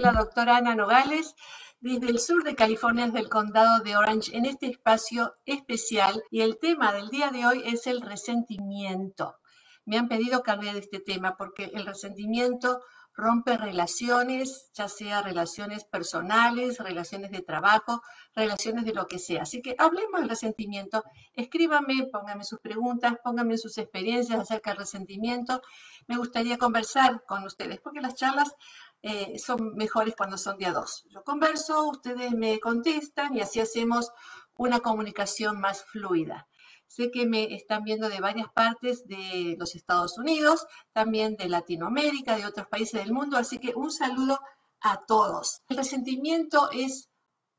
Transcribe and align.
la 0.00 0.12
doctora 0.12 0.56
Ana 0.56 0.74
Nogales 0.74 1.34
desde 1.80 2.08
el 2.08 2.18
sur 2.18 2.42
de 2.44 2.54
California, 2.54 3.06
desde 3.06 3.20
el 3.20 3.28
condado 3.28 3.82
de 3.82 3.96
Orange, 3.96 4.36
en 4.36 4.46
este 4.46 4.66
espacio 4.66 5.34
especial. 5.46 6.22
Y 6.30 6.40
el 6.40 6.58
tema 6.58 6.92
del 6.92 7.08
día 7.08 7.30
de 7.30 7.46
hoy 7.46 7.62
es 7.64 7.86
el 7.86 8.00
resentimiento. 8.00 9.36
Me 9.84 9.98
han 9.98 10.08
pedido 10.08 10.42
que 10.42 10.50
hable 10.50 10.72
de 10.72 10.80
este 10.80 11.00
tema 11.00 11.36
porque 11.36 11.70
el 11.74 11.86
resentimiento 11.86 12.80
rompe 13.14 13.56
relaciones, 13.56 14.70
ya 14.72 14.88
sea 14.88 15.22
relaciones 15.22 15.84
personales, 15.84 16.78
relaciones 16.78 17.30
de 17.30 17.42
trabajo, 17.42 18.02
relaciones 18.34 18.84
de 18.84 18.94
lo 18.94 19.06
que 19.06 19.18
sea. 19.18 19.42
Así 19.42 19.62
que 19.62 19.74
hablemos 19.78 20.20
del 20.20 20.28
resentimiento, 20.28 21.04
escríbanme, 21.34 22.08
pónganme 22.10 22.44
sus 22.44 22.60
preguntas, 22.60 23.16
pónganme 23.22 23.58
sus 23.58 23.76
experiencias 23.78 24.40
acerca 24.40 24.70
del 24.70 24.80
resentimiento. 24.80 25.60
Me 26.06 26.16
gustaría 26.16 26.56
conversar 26.56 27.24
con 27.26 27.44
ustedes, 27.44 27.80
porque 27.80 28.00
las 28.00 28.14
charlas 28.14 28.54
eh, 29.02 29.38
son 29.38 29.74
mejores 29.76 30.14
cuando 30.16 30.36
son 30.36 30.58
de 30.58 30.66
a 30.66 30.72
dos. 30.72 31.04
Yo 31.10 31.22
converso, 31.24 31.88
ustedes 31.88 32.32
me 32.32 32.60
contestan 32.60 33.36
y 33.36 33.40
así 33.40 33.60
hacemos 33.60 34.10
una 34.56 34.80
comunicación 34.80 35.60
más 35.60 35.84
fluida. 35.84 36.46
Sé 36.86 37.10
que 37.10 37.24
me 37.24 37.54
están 37.54 37.84
viendo 37.84 38.08
de 38.08 38.20
varias 38.20 38.52
partes 38.52 39.06
de 39.06 39.56
los 39.58 39.74
Estados 39.74 40.18
Unidos, 40.18 40.66
también 40.92 41.36
de 41.36 41.48
Latinoamérica, 41.48 42.36
de 42.36 42.46
otros 42.46 42.66
países 42.66 43.00
del 43.00 43.12
mundo, 43.12 43.36
así 43.36 43.58
que 43.58 43.72
un 43.74 43.92
saludo 43.92 44.40
a 44.80 45.04
todos. 45.06 45.62
El 45.68 45.76
resentimiento 45.76 46.68
es 46.72 47.08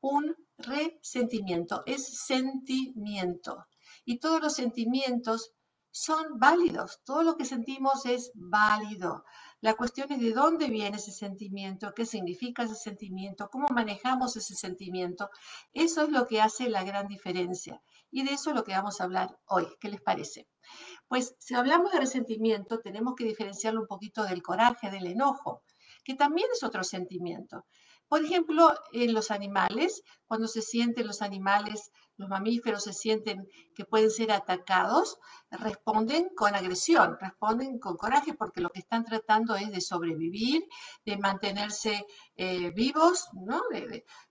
un 0.00 0.36
resentimiento, 0.58 1.82
es 1.86 2.24
sentimiento. 2.26 3.66
Y 4.04 4.18
todos 4.18 4.40
los 4.42 4.54
sentimientos 4.54 5.52
son 5.90 6.38
válidos, 6.38 7.00
todo 7.04 7.22
lo 7.22 7.36
que 7.36 7.44
sentimos 7.44 8.06
es 8.06 8.32
válido. 8.34 9.24
La 9.62 9.74
cuestión 9.74 10.10
es 10.10 10.18
de 10.18 10.32
dónde 10.32 10.68
viene 10.68 10.96
ese 10.96 11.12
sentimiento, 11.12 11.92
qué 11.94 12.04
significa 12.04 12.64
ese 12.64 12.74
sentimiento, 12.74 13.48
cómo 13.48 13.68
manejamos 13.72 14.36
ese 14.36 14.56
sentimiento. 14.56 15.30
Eso 15.72 16.02
es 16.02 16.08
lo 16.08 16.26
que 16.26 16.40
hace 16.40 16.68
la 16.68 16.82
gran 16.82 17.06
diferencia. 17.06 17.80
Y 18.10 18.24
de 18.24 18.32
eso 18.32 18.50
es 18.50 18.56
lo 18.56 18.64
que 18.64 18.72
vamos 18.72 19.00
a 19.00 19.04
hablar 19.04 19.38
hoy. 19.46 19.68
¿Qué 19.78 19.88
les 19.88 20.00
parece? 20.00 20.48
Pues 21.06 21.36
si 21.38 21.54
hablamos 21.54 21.92
de 21.92 22.00
resentimiento, 22.00 22.80
tenemos 22.80 23.14
que 23.14 23.24
diferenciarlo 23.24 23.82
un 23.82 23.86
poquito 23.86 24.24
del 24.24 24.42
coraje, 24.42 24.90
del 24.90 25.06
enojo, 25.06 25.62
que 26.02 26.16
también 26.16 26.48
es 26.52 26.64
otro 26.64 26.82
sentimiento. 26.82 27.64
Por 28.08 28.24
ejemplo, 28.24 28.74
en 28.92 29.14
los 29.14 29.30
animales, 29.30 30.02
cuando 30.26 30.48
se 30.48 30.60
sienten 30.60 31.06
los 31.06 31.22
animales 31.22 31.92
los 32.16 32.28
mamíferos 32.28 32.84
se 32.84 32.92
sienten 32.92 33.48
que 33.74 33.84
pueden 33.84 34.10
ser 34.10 34.32
atacados, 34.32 35.18
responden 35.50 36.28
con 36.36 36.54
agresión, 36.54 37.16
responden 37.20 37.78
con 37.78 37.96
coraje, 37.96 38.34
porque 38.34 38.60
lo 38.60 38.70
que 38.70 38.80
están 38.80 39.04
tratando 39.04 39.56
es 39.56 39.70
de 39.72 39.80
sobrevivir, 39.80 40.62
de 41.04 41.16
mantenerse 41.16 42.06
eh, 42.36 42.70
vivos, 42.70 43.28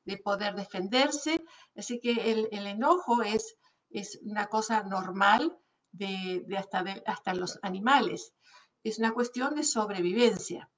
de, 0.06 0.18
poder 0.18 0.56
defenderse. 0.56 1.44
Así 1.76 2.00
que 2.00 2.32
el, 2.32 2.48
enojo 2.68 3.24
es, 3.24 3.58
es, 3.90 4.20
una 4.24 4.48
cosa 4.48 4.84
normal 4.84 5.58
de, 5.92 6.46
hasta, 6.58 6.86
hasta 7.06 7.34
los 7.34 7.60
animales. 7.62 8.34
Es 8.84 9.00
una 9.00 9.12
cuestión 9.12 9.56
de 9.56 9.64
sobrevivencia. 9.64 10.70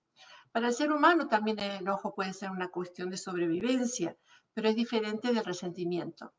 Para 0.52 0.68
el 0.68 0.74
ser 0.74 0.92
humano 0.92 1.28
también 1.28 1.60
el 1.60 1.72
enojo 1.72 2.14
puede 2.14 2.34
ser 2.34 2.52
una 2.52 2.70
cuestión 2.70 3.10
de 3.10 3.18
sobrevivencia, 3.18 4.16
pero 4.54 4.70
es 4.70 4.76
diferente 4.76 5.34
del 5.34 5.44
resentimiento. 5.44 6.34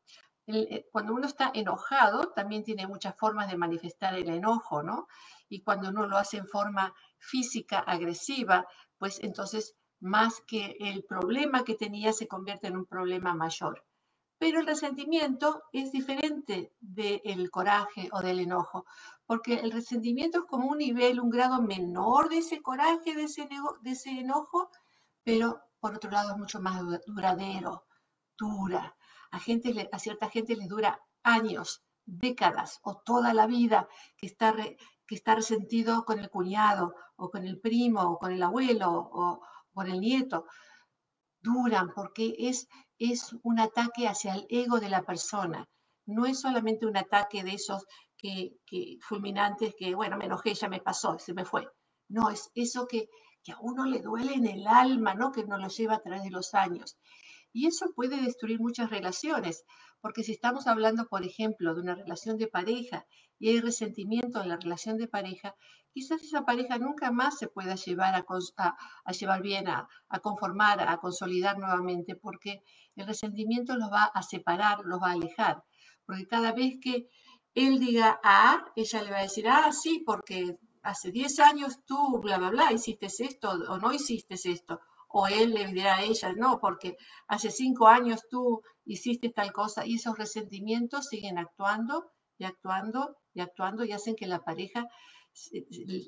Eh, 0.47 0.87
cuando 0.91 1.13
uno 1.13 1.25
está 1.25 1.51
enojado, 1.53 2.31
también 2.35 2.63
tiene 2.63 2.85
muchas 2.87 3.15
formas 3.17 3.49
de 3.49 3.57
manifestar 3.57 4.13
el 4.15 4.29
enojo, 4.29 4.83
¿no? 4.83 5.07
Y 5.49 5.61
cuando 5.63 5.89
uno 5.89 6.05
lo 6.05 6.17
hace 6.17 6.37
en 6.37 6.47
forma 6.47 6.93
física, 7.17 7.79
agresiva, 7.79 8.67
pues 8.97 9.19
entonces 9.23 9.75
más 9.99 10.41
que 10.45 10.77
el 10.79 11.03
problema 11.03 11.63
que 11.63 11.75
tenía 11.75 12.13
se 12.13 12.27
convierte 12.27 12.67
en 12.67 12.77
un 12.77 12.85
problema 12.85 13.33
mayor. 13.33 13.83
Pero 14.37 14.59
el 14.59 14.67
resentimiento 14.67 15.63
es 15.71 15.91
diferente 15.91 16.73
del 16.79 17.49
coraje 17.49 18.09
o 18.11 18.21
del 18.21 18.39
enojo, 18.39 18.85
porque 19.25 19.55
el 19.55 19.71
resentimiento 19.71 20.39
es 20.39 20.45
como 20.45 20.67
un 20.67 20.77
nivel, 20.77 21.19
un 21.19 21.29
grado 21.29 21.61
menor 21.61 22.29
de 22.29 22.39
ese 22.39 22.61
coraje, 22.61 23.15
de 23.15 23.23
ese, 23.23 23.47
de 23.81 23.91
ese 23.91 24.11
enojo, 24.11 24.69
pero 25.23 25.61
por 25.79 25.95
otro 25.95 26.11
lado 26.11 26.31
es 26.31 26.37
mucho 26.37 26.59
más 26.59 26.81
duradero, 27.07 27.85
dura, 28.37 28.95
a, 29.35 29.99
cierta 29.99 30.29
gente 30.29 30.55
les 30.55 30.67
dura 30.67 30.99
años, 31.23 31.83
décadas 32.05 32.79
o 32.83 32.97
toda 32.97 33.33
la 33.33 33.47
vida 33.47 33.87
que 34.17 34.27
está, 34.27 34.53
resentido 35.35 36.05
con 36.05 36.19
el 36.19 36.29
cuñado 36.29 36.93
o 37.15 37.29
con 37.29 37.45
el 37.45 37.59
primo 37.59 38.01
o 38.01 38.17
con 38.17 38.31
el 38.31 38.43
abuelo 38.43 38.91
o 38.91 39.41
con 39.73 39.87
el 39.87 39.99
nieto. 39.99 40.45
Duran 41.41 41.93
porque 41.93 42.35
es, 42.37 42.67
un 43.43 43.59
ataque 43.59 44.07
hacia 44.07 44.33
el 44.35 44.47
ego 44.49 44.79
de 44.79 44.89
la 44.89 45.03
persona. 45.03 45.67
No 46.05 46.25
es 46.25 46.39
solamente 46.39 46.85
un 46.85 46.97
ataque 46.97 47.43
de 47.43 47.53
esos 47.53 47.85
que, 48.17 48.57
fulminantes 49.01 49.75
que, 49.77 49.95
bueno, 49.95 50.17
me 50.17 50.25
enojé, 50.25 50.53
ya 50.53 50.69
me 50.69 50.79
pasó, 50.79 51.19
se 51.19 51.33
me 51.33 51.45
fue. 51.45 51.67
No, 52.07 52.29
es 52.29 52.51
eso 52.55 52.87
que, 52.87 53.09
a 53.51 53.57
uno 53.59 53.85
le 53.85 53.99
duele 53.99 54.33
en 54.33 54.47
el 54.47 54.65
alma, 54.65 55.13
¿no? 55.13 55.31
Que 55.31 55.43
no 55.43 55.57
lo 55.57 55.67
lleva 55.67 55.95
a 55.95 56.01
través 56.01 56.23
de 56.23 56.31
los 56.31 56.55
años. 56.55 56.97
Y 57.55 57.67
eso 57.67 57.93
puede 57.95 58.21
destruir 58.21 58.59
muchas 58.59 58.89
relaciones, 58.89 59.63
porque 60.01 60.23
si 60.23 60.33
estamos 60.33 60.67
hablando, 60.67 61.07
por 61.07 61.23
ejemplo, 61.23 61.73
de 61.73 61.79
una 61.79 61.95
relación 61.95 62.35
de 62.35 62.47
pareja 62.47 63.05
y 63.39 63.47
hay 63.47 63.61
resentimiento 63.61 64.41
en 64.41 64.49
la 64.49 64.57
relación 64.57 64.97
de 64.97 65.07
pareja, 65.07 65.55
quizás 65.93 66.21
esa 66.21 66.43
pareja 66.43 66.77
nunca 66.79 67.11
más 67.11 67.37
se 67.37 67.47
pueda 67.47 67.75
llevar 67.75 68.13
a, 68.13 69.11
llevar 69.13 69.41
bien, 69.41 69.69
a, 69.69 69.87
a, 70.09 70.19
conformar, 70.19 70.81
a 70.81 70.97
consolidar 70.97 71.57
nuevamente, 71.57 72.17
porque 72.17 72.61
el 72.97 73.07
resentimiento 73.07 73.77
los 73.77 73.89
va 73.89 74.03
a 74.03 74.21
separar, 74.21 74.79
los 74.83 75.01
va 75.01 75.11
a 75.11 75.13
alejar. 75.13 75.63
Porque 76.05 76.27
cada 76.27 76.51
vez 76.51 76.73
que 76.81 77.07
él 77.53 77.79
diga 77.79 78.19
A, 78.21 78.65
ella 78.75 79.01
le 79.01 79.11
va 79.11 79.19
a 79.19 79.29
decir, 79.29 79.47
ah, 79.47 79.71
sí, 79.71 80.03
porque 80.05 80.57
hace 80.83 81.09
10 81.09 81.39
años 81.39 81.85
tú, 81.85 82.19
bla, 82.19 82.37
bla, 82.37 82.49
bla, 82.49 82.73
hiciste 82.73 83.05
esto 83.05 83.51
o 83.69 83.77
no 83.77 83.93
hiciste 83.93 84.35
esto 84.43 84.81
o 85.17 85.27
él 85.27 85.53
le 85.53 85.65
dirá 85.67 85.95
a 85.95 86.03
ella, 86.03 86.33
no, 86.33 86.59
porque 86.59 86.97
hace 87.29 87.49
cinco 87.49 87.87
años 87.87 88.27
tú 88.29 88.61
hiciste 88.83 89.29
tal 89.29 89.53
cosa 89.53 89.85
y 89.85 89.95
esos 89.95 90.17
resentimientos 90.17 91.05
siguen 91.07 91.37
actuando 91.37 92.11
y 92.37 92.43
actuando 92.43 93.15
y 93.33 93.39
actuando 93.39 93.85
y 93.85 93.93
hacen 93.93 94.17
que 94.17 94.27
la 94.27 94.43
pareja, 94.43 94.85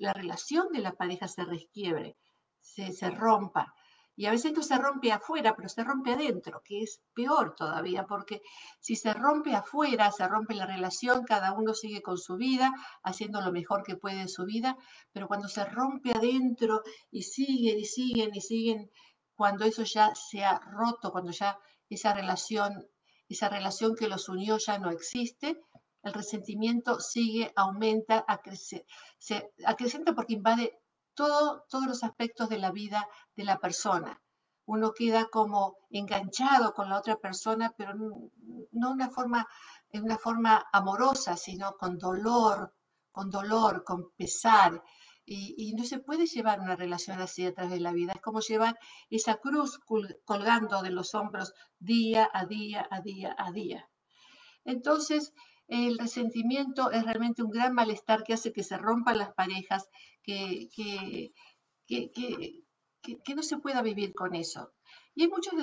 la 0.01 0.11
relación 0.11 0.67
de 0.73 0.79
la 0.79 0.91
pareja 0.91 1.29
se 1.29 1.45
resquiebre, 1.45 2.17
se, 2.59 2.91
se 2.91 3.09
rompa. 3.09 3.73
Y 4.19 4.25
a 4.25 4.31
veces 4.31 4.51
no 4.51 4.63
se 4.63 4.77
rompe 4.79 5.11
afuera, 5.11 5.55
pero 5.55 5.69
se 5.69 5.83
rompe 5.83 6.11
adentro, 6.11 6.63
que 6.65 6.81
es 6.81 7.01
peor 7.13 7.53
todavía, 7.55 8.07
porque 8.07 8.41
si 8.79 8.95
se 8.95 9.13
rompe 9.13 9.53
afuera, 9.55 10.11
se 10.11 10.27
rompe 10.27 10.55
la 10.55 10.65
relación, 10.65 11.23
cada 11.23 11.53
uno 11.53 11.75
sigue 11.75 12.01
con 12.01 12.17
su 12.17 12.35
vida, 12.35 12.73
haciendo 13.03 13.41
lo 13.41 13.51
mejor 13.51 13.83
que 13.83 13.95
puede 13.95 14.21
en 14.21 14.27
su 14.27 14.43
vida, 14.43 14.75
pero 15.11 15.27
cuando 15.27 15.47
se 15.47 15.63
rompe 15.65 16.13
adentro 16.13 16.81
y 17.11 17.21
siguen 17.21 17.77
y 17.77 17.85
siguen 17.85 18.33
y 18.33 18.41
siguen, 18.41 18.91
cuando 19.35 19.65
eso 19.65 19.83
ya 19.83 20.11
se 20.15 20.43
ha 20.43 20.57
roto, 20.57 21.11
cuando 21.11 21.31
ya 21.31 21.59
esa 21.87 22.11
relación, 22.11 22.87
esa 23.29 23.49
relación 23.49 23.95
que 23.95 24.07
los 24.07 24.29
unió 24.29 24.57
ya 24.57 24.79
no 24.79 24.89
existe, 24.89 25.61
el 26.01 26.13
resentimiento 26.13 26.99
sigue, 26.99 27.53
aumenta, 27.55 28.25
se 29.19 29.53
acrecenta 29.63 30.13
porque 30.13 30.33
invade 30.33 30.79
todos 31.17 31.85
los 31.85 32.03
aspectos 32.03 32.47
de 32.47 32.59
la 32.59 32.71
vida 32.71 33.07
de 33.35 33.43
la 33.43 33.57
persona. 33.57 34.21
Uno 34.65 34.93
queda 34.93 35.25
como 35.25 35.77
enganchado 35.89 36.73
con 36.73 36.89
la 36.89 36.97
otra 36.99 37.15
persona, 37.17 37.73
pero 37.77 37.93
no 37.95 38.91
una 38.91 39.09
forma, 39.09 39.47
en 39.89 40.03
una 40.03 40.17
forma 40.17 40.65
amorosa, 40.71 41.35
sino 41.37 41.73
con 41.77 41.97
dolor, 41.97 42.73
con 43.11 43.29
dolor, 43.29 43.83
con 43.83 44.11
pesar. 44.15 44.83
Y, 45.25 45.73
no 45.77 45.83
se 45.83 45.99
puede 45.99 46.25
llevar 46.25 46.61
una 46.61 46.77
relación 46.77 47.19
así 47.19 47.45
a 47.45 47.53
través 47.53 47.71
de 47.71 47.79
la 47.81 47.91
vida. 47.91 48.13
Es 48.15 48.21
como 48.21 48.39
llevar 48.39 48.77
esa 49.09 49.35
cruz 49.35 49.79
colgando 50.23 50.81
de 50.81 50.91
los 50.91 51.15
hombros 51.15 51.53
día 51.79 52.29
a 52.33 52.45
día, 52.45 52.87
a 52.89 53.01
día, 53.01 53.35
a 53.37 53.51
día. 53.51 53.89
Entonces, 54.63 55.33
el 55.67 55.97
resentimiento 55.97 56.91
es 56.91 57.03
realmente 57.03 57.43
un 57.43 57.51
gran 57.51 57.73
malestar 57.73 58.23
que 58.23 58.33
hace 58.33 58.53
que 58.53 58.63
se 58.63 58.77
rompan 58.77 59.17
las 59.17 59.33
parejas, 59.33 59.89
que, 60.27 61.33
que, 61.87 63.35
no 63.35 63.43
se 63.43 63.57
pueda 63.57 63.81
vivir 63.81 64.13
con 64.13 64.35
eso. 64.35 64.73
Y 65.15 65.23
hay 65.23 65.29
muchos 65.29 65.53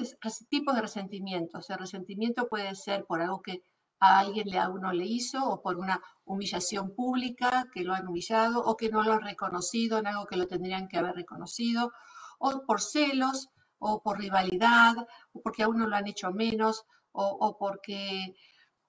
tipos 0.49 0.75
de 0.75 0.81
resentimientos. 0.81 1.69
El 1.69 1.79
resentimiento 1.79 2.49
puede 2.49 2.75
ser 2.75 3.05
por 3.05 3.21
algo 3.21 3.43
que 3.43 3.63
a 4.01 4.19
alguien 4.21 4.49
le, 4.49 4.59
a 4.59 4.69
uno 4.69 4.93
le 4.93 5.07
hizo 5.07 5.45
o 5.45 5.63
por 5.63 5.77
una 5.77 6.03
humillación 6.25 6.95
pública 6.95 7.69
que 7.73 7.85
lo 7.85 7.95
han 7.95 8.09
humillado 8.09 8.63
o 8.65 8.77
que 8.77 8.89
no 8.89 9.03
lo 9.03 9.13
han 9.13 9.23
reconocido 9.23 9.99
en 9.99 10.07
algo 10.07 10.27
que 10.27 10.37
lo 10.37 10.49
tendrían 10.49 10.89
que 10.89 10.99
haber 10.99 11.15
reconocido 11.15 11.93
o 12.39 12.65
por 12.67 12.81
celos 12.81 13.49
o 13.79 14.03
por 14.03 14.19
rivalidad 14.19 14.95
o 15.33 15.43
porque 15.43 15.63
a 15.63 15.69
uno 15.69 15.87
lo 15.87 15.97
han 15.97 16.09
hecho 16.09 16.33
menos 16.33 16.85
o, 17.13 17.25
o 17.25 17.57
porque 17.57 18.35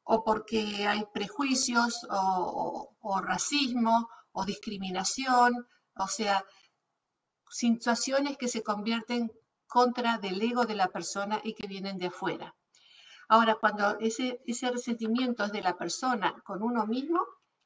o 0.05 0.23
porque 0.23 0.87
hay 0.87 1.03
prejuicios 1.13 2.07
o, 2.09 3.21
racismo 3.21 4.07
o 4.37 4.45
discriminación, 4.45 5.49
o 5.95 6.07
sea, 6.07 6.37
situaciones 7.49 8.37
que 8.37 8.49
se 8.49 8.63
convierten 8.63 9.31
contra 9.65 10.17
del 10.17 10.41
ego 10.41 10.65
de 10.65 10.75
la 10.75 10.89
persona 10.89 11.39
y 11.43 11.53
que 11.53 11.67
vienen 11.67 11.97
de 11.97 12.07
afuera. 12.07 12.55
Ahora, 13.29 13.55
cuando 13.55 13.97
ese, 13.99 14.41
ese 14.45 14.69
resentimiento 14.69 15.45
es 15.45 15.51
de 15.51 15.61
la 15.61 15.77
persona 15.77 16.35
con 16.43 16.61
uno 16.61 16.85
mismo, 16.85 17.19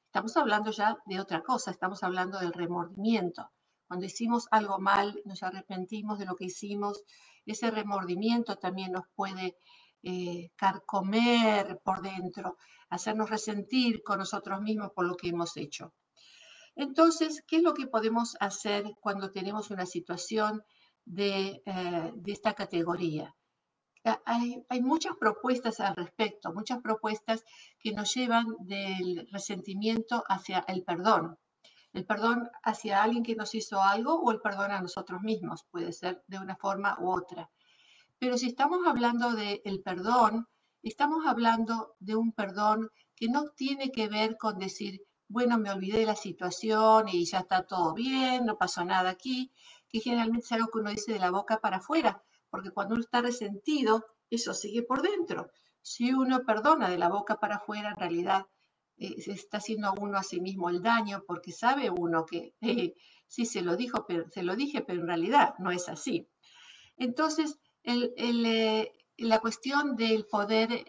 estamos 0.06 0.38
hablando 0.38 0.72
ya 0.72 0.98
de 1.06 1.20
otra 1.20 1.42
cosa, 1.42 1.72
estamos 1.72 2.04
hablando 2.04 2.40
del 2.40 2.54
remordimiento. 2.54 3.52
Cuando 3.88 4.06
hicimos 4.06 4.48
algo 4.52 4.80
mal, 4.80 5.20
nos 5.26 5.42
arrepentimos 5.42 6.20
de 6.20 6.26
lo 6.26 6.36
que 6.36 6.46
hicimos, 6.46 7.04
ese 7.46 7.72
remordimiento 7.72 8.58
también 8.58 8.92
nos 8.92 9.06
puede 9.16 9.58
eh, 10.04 10.52
carcomer 10.56 11.80
por 11.84 12.02
dentro, 12.02 12.58
hacernos 12.90 13.30
resentir 13.30 14.04
con 14.04 14.20
nosotros 14.20 14.62
mismos 14.62 14.92
por 14.92 15.06
lo 15.08 15.16
que 15.16 15.30
hemos 15.30 15.58
hecho. 15.58 15.94
Entonces, 16.80 17.44
¿qué 17.46 17.58
es 17.58 17.62
lo 17.62 17.74
que 17.74 17.88
podemos 17.88 18.38
hacer 18.40 18.86
cuando 19.02 19.32
tenemos 19.32 19.70
una 19.70 19.86
situación 19.86 20.64
de, 21.04 21.62
eh, 21.66 22.14
esta 22.28 22.54
categoría? 22.54 23.36
Ah, 24.06 24.22
hay, 24.26 24.82
muchas 24.82 25.18
propuestas 25.20 25.82
al 25.82 25.98
respecto, 25.98 26.54
muchas 26.54 26.80
propuestas 26.82 27.44
que 27.82 27.92
nos 27.92 28.14
llevan 28.16 28.46
del 28.62 29.28
resentimiento 29.30 30.24
hacia 30.30 30.60
el 30.70 30.86
perdón. 30.86 31.38
El 31.92 32.06
perdón 32.06 32.50
hacia 32.64 33.04
alguien 33.04 33.24
que 33.24 33.36
nos 33.36 33.54
hizo 33.56 33.82
algo 33.82 34.16
o 34.16 34.32
el 34.32 34.40
perdón 34.40 34.72
a 34.72 34.82
nosotros 34.82 35.20
mismos, 35.22 35.66
puede 35.72 35.92
ser 35.92 36.24
de 36.28 36.40
una 36.40 36.56
forma 36.56 36.96
u 37.02 37.12
otra. 37.12 37.50
Pero 38.20 38.38
si 38.38 38.48
estamos 38.48 38.88
hablando 38.88 39.34
del 39.34 39.82
perdón, 39.84 40.48
estamos 40.82 41.26
hablando 41.28 41.98
de 42.00 42.16
un 42.16 42.32
perdón 42.32 42.90
que 43.18 43.28
no 43.28 43.50
tiene 43.50 43.92
que 43.92 44.08
ver 44.08 44.38
con 44.38 44.60
decir, 44.60 45.02
bueno, 45.30 45.60
me 45.60 45.72
olvidé 45.72 46.00
de 46.00 46.06
la 46.08 46.16
situación 46.16 47.08
y 47.08 47.24
ya 47.26 47.40
está 47.40 47.64
todo 47.64 47.94
bien, 47.94 48.46
no 48.46 48.58
pasó 48.58 48.84
nada 48.84 49.12
aquí, 49.12 49.52
que 49.88 50.00
generalmente 50.00 50.46
es 50.46 50.52
algo 50.52 50.70
que 50.70 50.80
uno 50.80 50.90
dice 50.90 51.14
de 51.14 51.20
la 51.20 51.30
boca 51.30 51.60
para 51.60 51.78
afuera, 51.78 52.24
porque 52.50 52.72
cuando 52.72 52.96
uno 52.96 53.04
está 53.04 53.22
resentido, 53.22 54.06
eso 54.30 54.54
sigue 54.56 54.82
por 54.82 55.04
dentro. 55.04 55.52
Si 55.82 56.12
uno 56.14 56.44
perdona 56.46 56.90
de 56.90 56.98
la 56.98 57.10
boca 57.10 57.40
para 57.40 57.58
afuera, 57.58 57.92
en 57.92 57.96
realidad 57.96 58.48
eh, 58.98 59.22
se 59.22 59.32
está 59.32 59.58
haciendo 59.58 59.94
uno 60.02 60.18
a 60.18 60.24
sí 60.24 60.42
mismo 60.42 60.70
el 60.70 60.82
daño, 60.82 61.24
porque 61.28 61.52
sabe 61.52 61.92
uno 61.92 62.26
que 62.26 62.56
eh, 62.62 62.96
sí 63.28 63.46
se 63.46 63.62
lo 63.62 63.76
dijo, 63.76 64.06
pero 64.08 64.30
se 64.32 64.42
lo 64.42 64.56
dije, 64.56 64.82
pero 64.82 65.02
en 65.02 65.08
realidad 65.08 65.54
no 65.60 65.72
es 65.72 65.90
así. 65.90 66.28
Entonces, 66.98 67.60
eh, 67.84 68.92
la 69.18 69.40
cuestión 69.40 69.96
del 69.96 70.26
poder 70.26 70.86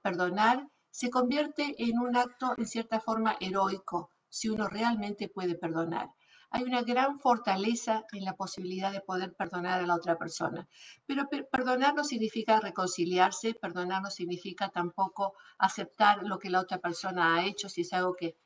perdonar 0.00 0.68
se 0.90 1.10
convierte 1.10 1.74
en 1.78 1.98
un 1.98 2.16
acto 2.16 2.54
en 2.56 2.66
cierta 2.66 3.00
forma 3.00 3.36
heroico 3.40 4.10
si 4.28 4.48
uno 4.48 4.68
realmente 4.68 5.28
puede 5.28 5.54
perdonar. 5.54 6.10
Hay 6.52 6.64
una 6.64 6.82
gran 6.82 7.20
fortaleza 7.20 8.04
en 8.12 8.24
la 8.24 8.34
posibilidad 8.34 8.90
de 8.90 9.00
poder 9.00 9.34
perdonar 9.34 9.80
a 9.80 9.86
la 9.86 9.94
otra 9.94 10.18
persona. 10.18 10.68
Pero 11.06 11.28
perdonar 11.28 11.94
no 11.94 12.02
significa 12.02 12.58
reconciliarse, 12.58 13.54
perdonar 13.54 14.02
no 14.02 14.10
significa 14.10 14.68
tampoco 14.68 15.34
aceptar 15.58 16.24
lo 16.24 16.40
que 16.40 16.50
la 16.50 16.60
otra 16.60 16.78
persona 16.78 17.36
ha 17.36 17.46
hecho 17.46 17.68
si 17.68 17.82
es 17.82 17.92
algo 17.92 18.16
que, 18.16 18.36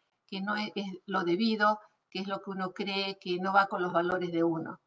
no 0.43 0.56
es, 0.56 0.70
es 0.75 0.87
lo 1.06 1.25
debido, 1.25 1.81
que 2.11 2.19
es 2.19 2.26
lo 2.26 2.43
que 2.43 2.50
uno 2.50 2.73
cree, 2.73 3.19
que 3.19 3.38
no 3.38 3.55
va 3.55 3.69
con 3.69 3.81
los 3.82 3.93
valores 3.93 4.32
de 4.32 4.44
uno. 4.44 4.81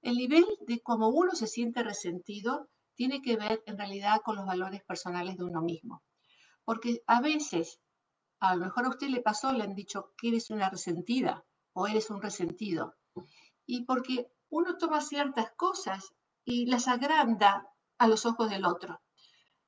El 0.00 0.16
nivel 0.16 0.44
de 0.66 0.80
cómo 0.80 1.10
uno 1.10 1.32
se 1.32 1.46
siente 1.46 1.84
resentido 1.84 2.68
tiene 2.94 3.22
que 3.22 3.36
ver 3.36 3.62
en 3.66 3.78
realidad 3.78 4.20
con 4.24 4.34
los 4.34 4.46
valores 4.46 4.82
personales 4.82 5.36
de 5.36 5.44
uno 5.44 5.62
mismo. 5.62 6.02
Porque 6.64 7.02
a 7.06 7.20
veces, 7.20 7.80
a 8.40 8.54
lo 8.56 8.64
mejor 8.64 8.86
a 8.86 8.90
usted 8.90 9.08
le 9.08 9.20
pasó, 9.20 9.52
le 9.52 9.64
han 9.64 9.74
dicho 9.74 10.12
que 10.16 10.28
eres 10.28 10.50
una 10.50 10.70
resentida 10.70 11.44
o 11.72 11.86
eres 11.86 12.10
un 12.10 12.22
resentido. 12.22 12.96
Y 13.66 13.84
porque 13.84 14.30
uno 14.50 14.76
toma 14.76 15.00
ciertas 15.00 15.52
cosas 15.56 16.12
y 16.44 16.66
las 16.66 16.88
agranda 16.88 17.68
a 17.98 18.08
los 18.08 18.26
ojos 18.26 18.50
del 18.50 18.64
otro. 18.64 19.00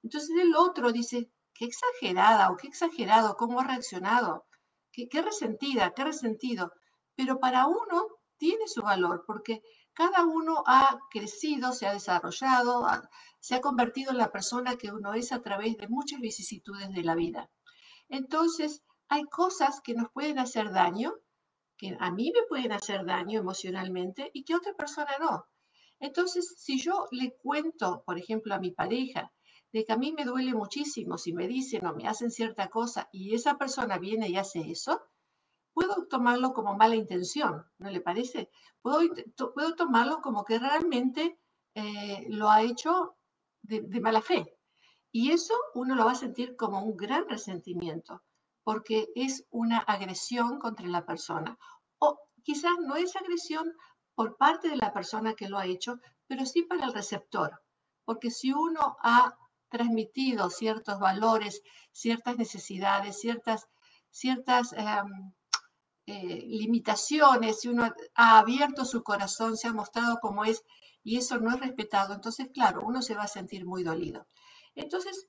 Entonces 0.03 0.37
el 0.39 0.55
otro 0.55 0.93
dice, 0.93 1.31
qué 1.55 1.65
exagerada 1.65 2.51
o 2.51 2.57
qué 2.57 2.67
exagerado, 2.67 3.37
cómo 3.37 3.61
ha 3.61 3.65
reaccionado, 3.65 4.47
qué, 4.93 5.09
qué 5.09 5.23
resentida, 5.23 5.93
qué 5.95 6.05
resentido. 6.05 6.73
Pero 7.15 7.39
para 7.41 7.67
uno 7.67 8.07
tiene 8.45 8.69
su 8.69 8.83
valor 8.83 9.25
porque 9.27 9.63
cada 9.95 10.27
uno 10.27 10.63
ha 10.67 10.99
crecido, 11.11 11.73
se 11.73 11.87
ha 11.87 11.95
desarrollado, 11.95 12.87
se 13.41 13.55
ha 13.55 13.63
convertido 13.63 14.11
en 14.11 14.19
la 14.19 14.31
persona 14.31 14.77
que 14.77 14.93
uno 14.93 15.15
es 15.15 15.33
a 15.33 15.41
través 15.41 15.79
de 15.79 15.89
muchas 15.89 16.21
vicisitudes 16.21 16.91
de 16.91 17.05
la 17.05 17.15
vida. 17.15 17.51
Entonces, 18.11 18.83
hay 19.09 19.25
cosas 19.25 19.81
que 19.81 19.95
nos 19.95 20.11
pueden 20.11 20.39
hacer 20.39 20.73
daño, 20.73 21.15
que 21.79 21.97
a 21.99 22.11
mí 22.11 22.33
me 22.35 22.43
pueden 22.47 22.73
hacer 22.73 23.07
daño 23.07 23.41
emocionalmente 23.41 24.31
y 24.35 24.45
que 24.45 24.53
a 24.53 24.59
otra 24.59 24.75
persona 24.75 25.17
no. 25.19 25.47
Entonces, 25.99 26.55
si 26.59 26.79
yo 26.79 27.07
le 27.13 27.35
cuento, 27.39 28.03
por 28.05 28.19
ejemplo, 28.19 28.55
a 28.55 28.61
mi 28.61 28.73
pareja, 28.73 29.33
de 29.73 29.87
que 29.87 29.93
a 29.95 29.97
mí 29.97 30.13
me 30.13 30.27
duele 30.27 30.53
muchísimo 30.53 31.17
si 31.17 31.33
me 31.33 31.49
dicen 31.49 31.87
o 31.87 31.95
me 31.95 32.07
hacen 32.07 32.31
cierta 32.31 32.69
cosa 32.69 33.09
y 33.11 33.35
esa 33.35 33.57
persona 33.57 33.97
viene 33.97 34.29
y 34.29 34.37
hace 34.37 34.71
eso, 34.71 35.01
puedo 35.75 36.07
tomarlo 36.07 36.53
como 36.55 36.77
mala 36.77 36.95
intención, 36.95 37.67
¿no 37.79 37.91
le 37.91 38.01
parece? 38.01 38.51
Puedo, 38.81 39.01
puedo 39.55 39.75
tomarlo 39.75 40.23
como 40.23 40.45
que 40.45 40.59
realmente 40.59 41.39
eh, 41.75 42.27
lo 42.31 42.49
ha 42.49 42.63
hecho 42.63 43.17
de, 43.63 43.83
de 43.83 44.01
mala 44.01 44.23
fe. 44.23 44.57
Y 45.11 45.33
eso 45.33 45.55
uno 45.75 45.95
lo 45.95 46.07
va 46.07 46.13
a 46.13 46.17
sentir 46.17 46.57
como 46.57 46.83
un 46.83 46.97
gran 46.97 47.29
resentimiento, 47.29 48.23
porque 48.63 49.09
es 49.15 49.47
una 49.51 49.79
agresión 49.79 50.59
contra 50.59 50.87
la 50.87 51.05
persona. 51.05 51.59
O 51.99 52.19
quizás 52.43 52.73
no 52.81 52.97
es 52.97 53.15
agresión 53.17 53.73
por 54.15 54.37
parte 54.37 54.69
de 54.69 54.77
la 54.77 54.93
persona 54.93 55.35
que 55.35 55.49
lo 55.49 55.59
ha 55.59 55.67
hecho, 55.67 55.99
pero 56.27 56.47
sí 56.47 56.63
para 56.63 56.87
el 56.87 56.95
receptor. 56.95 57.63
Porque 58.05 58.31
si 58.31 58.53
uno 58.53 58.97
ha 59.03 59.37
transmitido 59.69 60.51
ciertos 60.51 61.01
valores, 61.01 61.63
ciertas 61.91 62.37
necesidades, 62.37 63.19
ciertas, 63.19 63.69
ciertas 64.11 64.73
em, 64.73 65.33
eh, 66.07 66.45
limitaciones, 66.47 67.61
si 67.61 67.69
uno 67.69 67.91
ha 68.15 68.39
abierto 68.39 68.85
su 68.85 69.03
corazón, 69.03 69.57
se 69.57 69.69
ha 69.69 69.73
mostrado 69.73 70.19
como 70.21 70.45
es 70.45 70.63
y 71.03 71.19
eso 71.19 71.39
no 71.39 71.51
es 71.55 71.61
respetado, 71.61 72.15
entonces, 72.15 72.49
claro, 72.53 72.81
uno 72.83 73.03
se 73.03 73.15
va 73.15 73.25
a 73.25 73.29
sentir 73.29 73.67
muy 73.67 73.85
dolido. 73.85 74.27
Entonces, 74.75 75.27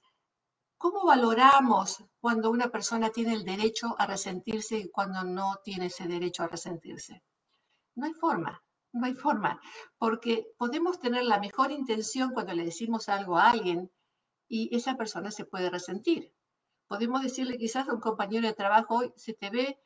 ¿cómo 0.77 1.05
valoramos 1.05 2.03
cuando 2.19 2.49
una 2.49 2.69
persona 2.69 3.09
tiene 3.09 3.33
el 3.33 3.43
derecho 3.43 3.95
a 3.99 4.07
resentirse 4.07 4.77
y 4.77 4.89
cuando 4.89 5.23
no 5.23 5.57
tiene 5.63 5.87
ese 5.87 6.07
derecho 6.07 6.43
a 6.43 6.47
resentirse? 6.47 7.23
No 7.95 8.05
hay 8.05 8.13
forma, 8.13 8.63
no 8.93 9.05
hay 9.05 9.13
forma, 9.13 9.59
porque 9.97 10.47
podemos 10.57 10.99
tener 10.99 11.23
la 11.23 11.39
mejor 11.39 11.71
intención 11.71 12.31
cuando 12.31 12.53
le 12.53 12.65
decimos 12.65 13.09
algo 13.09 13.37
a 13.37 13.49
alguien 13.49 13.91
y 14.47 14.75
esa 14.75 14.95
persona 14.95 15.31
se 15.31 15.45
puede 15.45 15.69
resentir. 15.69 16.33
Podemos 16.87 17.21
decirle 17.21 17.57
quizás 17.57 17.89
a 17.89 17.93
un 17.93 17.99
compañero 17.99 18.47
de 18.47 18.53
trabajo, 18.53 18.95
hoy 18.97 19.13
se 19.17 19.33
te 19.33 19.49
ve 19.49 19.79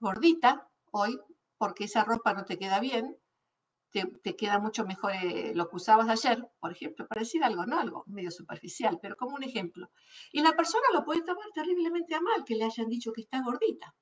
gordita 0.00 0.68
hoy 0.90 1.18
porque 1.58 1.84
esa 1.84 2.04
ropa 2.04 2.32
no 2.34 2.44
te 2.44 2.58
queda 2.58 2.80
bien, 2.80 3.16
te, 3.90 4.36
queda 4.36 4.58
mucho 4.58 4.84
mejor 4.84 5.12
eh, 5.12 5.52
lo 5.54 5.68
que 5.68 5.76
usabas 5.76 6.08
ayer, 6.08 6.46
por 6.60 6.72
ejemplo, 6.72 7.06
para 7.06 7.20
decir 7.20 7.42
algo, 7.42 7.66
no 7.66 7.78
algo 7.78 8.04
medio 8.06 8.30
superficial, 8.30 8.98
pero 9.00 9.16
como 9.16 9.34
un 9.34 9.42
ejemplo. 9.42 9.90
Y 10.30 10.42
la 10.42 10.52
persona 10.52 10.84
lo 10.92 11.04
puede 11.04 11.22
tomar 11.22 11.46
terriblemente 11.54 12.14
a 12.14 12.20
mal 12.20 12.44
que 12.44 12.54
le 12.54 12.64
hayan 12.64 12.88
dicho 12.88 13.12
que 13.12 13.22
está 13.22 13.42
gordita. 13.42 13.94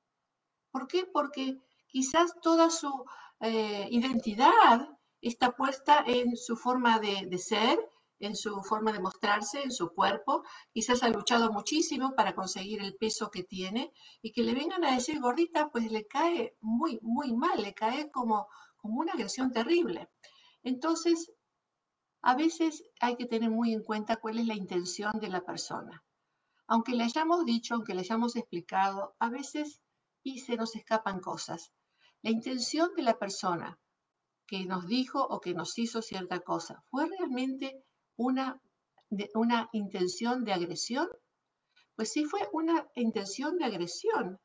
¿Por 0.70 0.86
qué? 0.88 1.06
Porque 1.06 1.58
quizás 1.86 2.34
toda 2.42 2.70
su 2.70 3.04
eh, 3.40 3.88
identidad 3.90 4.90
está 5.20 5.52
puesta 5.52 6.04
en 6.06 6.36
su 6.36 6.56
forma 6.56 6.98
de, 6.98 7.26
de 7.26 7.38
ser, 7.38 7.78
en 8.18 8.36
su 8.36 8.62
forma 8.62 8.92
de 8.92 9.00
mostrarse, 9.00 9.62
en 9.62 9.70
su 9.70 9.90
cuerpo. 9.90 10.42
Quizás 10.72 11.02
ha 11.02 11.08
luchado 11.08 11.52
muchísimo 11.52 12.14
para 12.14 12.34
conseguir 12.34 12.82
el 12.82 12.96
peso 12.96 13.30
que 13.30 13.44
tiene 13.44 13.92
y 14.22 14.32
que 14.32 14.42
le 14.42 14.54
vengan 14.54 14.84
a 14.84 14.94
decir 14.94 15.20
gordita, 15.20 15.70
pues 15.70 15.90
le 15.90 16.06
cae 16.06 16.56
muy, 16.60 16.98
muy 17.02 17.34
mal, 17.34 17.62
le 17.62 17.74
cae 17.74 18.10
como, 18.10 18.48
como 18.76 19.00
una 19.00 19.12
agresión 19.12 19.52
terrible. 19.52 20.08
Entonces, 20.62 21.32
a 22.22 22.34
veces 22.34 22.82
hay 23.00 23.16
que 23.16 23.26
tener 23.26 23.50
muy 23.50 23.72
en 23.72 23.84
cuenta 23.84 24.16
cuál 24.16 24.38
es 24.38 24.46
la 24.46 24.54
intención 24.54 25.12
de 25.20 25.28
la 25.28 25.44
persona. 25.44 26.04
Aunque 26.66 26.92
le 26.92 27.04
hayamos 27.04 27.44
dicho, 27.44 27.74
aunque 27.74 27.94
le 27.94 28.00
hayamos 28.00 28.34
explicado, 28.34 29.14
a 29.20 29.30
veces 29.30 29.80
y 30.24 30.40
se 30.40 30.56
nos 30.56 30.74
escapan 30.74 31.20
cosas. 31.20 31.72
La 32.22 32.30
intención 32.30 32.90
de 32.96 33.02
la 33.02 33.16
persona 33.16 33.78
que 34.46 34.64
nos 34.64 34.88
dijo 34.88 35.24
o 35.24 35.40
que 35.40 35.54
nos 35.54 35.78
hizo 35.78 36.02
cierta 36.02 36.40
cosa, 36.40 36.82
¿fue 36.90 37.06
realmente 37.06 37.84
una, 38.16 38.60
una 39.34 39.68
intención 39.72 40.44
de 40.44 40.52
agresión? 40.52 41.08
Pues 41.94 42.12
sí 42.12 42.24
fue 42.24 42.40
una 42.52 42.86
intención 42.94 43.56
de 43.56 43.64
agresión. 43.64 44.38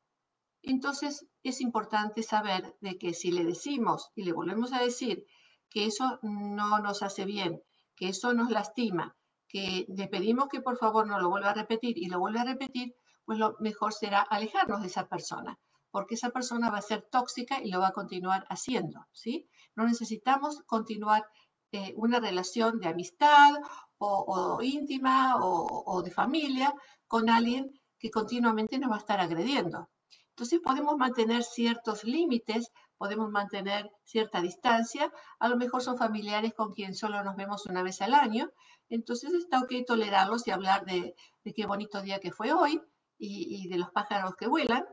Entonces 0.61 1.25
es 1.43 1.59
importante 1.61 2.23
saber 2.23 2.75
de 2.81 2.97
que 2.97 3.13
si 3.13 3.31
le 3.31 3.43
decimos 3.43 4.11
y 4.15 4.23
le 4.23 4.33
volvemos 4.33 4.73
a 4.73 4.81
decir 4.81 5.25
que 5.69 5.85
eso 5.85 6.19
no 6.21 6.79
nos 6.79 7.01
hace 7.01 7.25
bien, 7.25 7.61
que 7.95 8.09
eso 8.09 8.33
nos 8.33 8.51
lastima, 8.51 9.15
que 9.47 9.85
le 9.89 10.07
pedimos 10.07 10.47
que 10.49 10.61
por 10.61 10.77
favor 10.77 11.07
no 11.07 11.19
lo 11.19 11.29
vuelva 11.29 11.49
a 11.49 11.53
repetir 11.53 11.97
y 11.97 12.07
lo 12.07 12.19
vuelve 12.19 12.39
a 12.39 12.45
repetir, 12.45 12.95
pues 13.25 13.37
lo 13.39 13.55
mejor 13.59 13.93
será 13.93 14.21
alejarnos 14.21 14.81
de 14.81 14.87
esa 14.87 15.07
persona, 15.07 15.59
porque 15.89 16.15
esa 16.15 16.29
persona 16.29 16.69
va 16.69 16.77
a 16.77 16.81
ser 16.81 17.07
tóxica 17.11 17.61
y 17.61 17.69
lo 17.69 17.79
va 17.79 17.89
a 17.89 17.93
continuar 17.93 18.45
haciendo, 18.49 19.05
¿sí? 19.11 19.49
No 19.75 19.85
necesitamos 19.85 20.61
continuar 20.65 21.25
eh, 21.71 21.93
una 21.95 22.19
relación 22.19 22.79
de 22.79 22.87
amistad 22.87 23.53
o, 23.97 24.59
íntima 24.61 25.35
o, 25.39 26.01
de 26.01 26.11
familia 26.11 26.73
con 27.07 27.29
alguien 27.29 27.71
que 27.99 28.09
continuamente 28.09 28.79
nos 28.79 28.91
va 28.91 28.95
a 28.95 28.99
estar 28.99 29.19
agrediendo. 29.19 29.89
Entonces 30.29 30.59
podemos 30.59 30.97
mantener 30.97 31.43
ciertos 31.43 32.03
límites, 32.03 32.71
podemos 32.97 33.29
mantener 33.29 33.89
cierta 34.03 34.41
distancia, 34.41 35.13
a 35.39 35.47
lo 35.47 35.55
mejor 35.55 35.81
son 35.81 35.97
familiares 35.97 36.53
con 36.53 36.73
quien 36.73 36.95
solo 36.95 37.23
nos 37.23 37.35
vemos 37.35 37.65
una 37.67 37.83
vez 37.83 38.01
al 38.01 38.15
año, 38.15 38.51
entonces 38.89 39.33
está 39.33 39.59
ok 39.59 39.85
tolerarlos 39.87 40.45
y 40.47 40.51
hablar 40.51 40.83
de, 40.85 41.15
qué 41.55 41.65
bonito 41.65 42.01
día 42.01 42.19
que 42.19 42.31
fue 42.31 42.53
hoy 42.53 42.81
y, 43.17 43.67
de 43.69 43.77
los 43.77 43.91
pájaros 43.91 44.35
que 44.35 44.47
vuelan, 44.47 44.83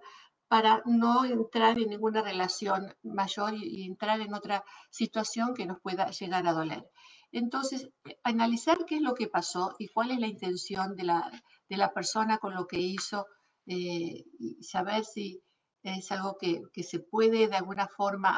para 0.48 0.82
no 0.86 1.24
entrar 1.24 1.78
en 1.78 1.90
ninguna 1.90 2.22
relación 2.22 2.94
mayor 3.02 3.54
y, 3.54 3.86
entrar 3.86 4.20
en 4.20 4.34
otra 4.34 4.64
situación 4.90 5.54
que 5.54 5.66
nos 5.66 5.80
pueda 5.80 6.10
llegar 6.10 6.46
a 6.46 6.52
doler. 6.52 6.88
Entonces, 7.30 7.88
analizar 8.24 8.78
qué 8.86 8.96
es 8.96 9.02
lo 9.02 9.14
que 9.14 9.28
pasó 9.28 9.74
y 9.78 9.88
cuál 9.88 10.10
es 10.10 10.18
la 10.18 10.26
intención 10.26 10.96
de 10.96 11.04
la, 11.04 11.30
de 11.68 11.76
la 11.76 11.92
persona 11.92 12.38
con 12.38 12.54
lo 12.54 12.66
que 12.66 12.78
hizo 12.78 13.26
eh, 13.66 14.24
y 14.38 14.62
saber 14.62 15.04
si 15.04 15.42
es 15.82 16.10
algo 16.10 16.36
que, 16.40 16.62
que, 16.72 16.82
se 16.82 17.00
puede 17.00 17.48
de 17.48 17.56
alguna 17.56 17.86
forma 17.86 18.30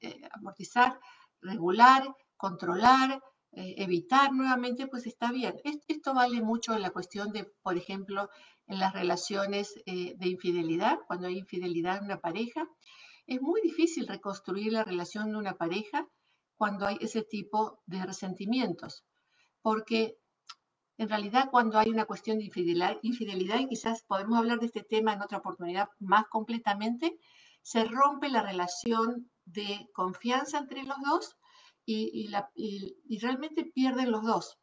eh, 0.00 0.20
amortizar, 0.32 0.98
regular, 1.42 2.04
controlar, 2.36 3.20
eh, 3.52 3.74
evitar 3.78 4.32
nuevamente, 4.32 4.86
pues 4.86 5.06
está 5.06 5.32
bien. 5.32 5.56
Esto 5.88 6.14
vale 6.14 6.40
mucho 6.42 6.74
en 6.74 6.82
la 6.82 6.90
cuestión 6.90 7.32
de, 7.32 7.44
por 7.62 7.76
ejemplo, 7.76 8.28
en 8.68 8.78
las 8.78 8.92
relaciones 8.92 9.74
de 9.86 10.28
infidelidad, 10.28 10.98
cuando 11.06 11.26
hay 11.26 11.38
infidelidad 11.38 11.98
en 11.98 12.04
una 12.04 12.20
pareja. 12.20 12.68
Es 13.26 13.40
muy 13.40 13.60
difícil 13.62 14.06
reconstruir 14.06 14.72
la 14.72 14.84
relación 14.84 15.30
de 15.30 15.36
una 15.36 15.54
pareja 15.54 16.06
cuando 16.56 16.86
hay 16.86 16.98
ese 17.00 17.22
tipo 17.22 17.80
de 17.86 18.04
resentimientos, 18.04 19.04
porque 19.62 20.18
en 20.98 21.08
realidad 21.08 21.48
cuando 21.50 21.78
hay 21.78 21.88
una 21.90 22.04
cuestión 22.04 22.38
de 22.38 22.44
infidelidad, 22.44 22.98
infidelidad, 23.02 23.60
y 23.60 23.68
quizás 23.68 24.02
podemos 24.02 24.36
hablar 24.36 24.58
de 24.58 24.66
este 24.66 24.82
tema 24.82 25.12
en 25.12 25.22
otra 25.22 25.38
oportunidad 25.38 25.88
más 26.00 26.26
completamente, 26.26 27.16
se 27.62 27.84
rompe 27.84 28.28
la 28.28 28.42
relación 28.42 29.30
de 29.44 29.88
confianza 29.92 30.58
entre 30.58 30.82
los 30.82 30.96
dos 31.02 31.36
y, 31.86 32.28
realmente 33.20 33.64
pierden 33.64 34.10
los 34.10 34.24
dos. 34.24 34.58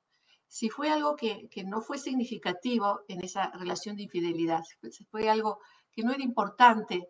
Si 0.57 0.69
fue 0.69 0.89
algo 0.89 1.17
que, 1.17 1.49
no 1.65 1.81
fue 1.81 1.97
significativo 1.97 3.01
en 3.09 3.21
esa 3.25 3.51
relación 3.51 3.97
de 3.97 4.03
infidelidad, 4.03 4.61
si 4.89 5.03
fue 5.03 5.27
algo 5.27 5.59
que 5.91 6.01
no 6.01 6.13
era 6.13 6.23
importante 6.23 7.09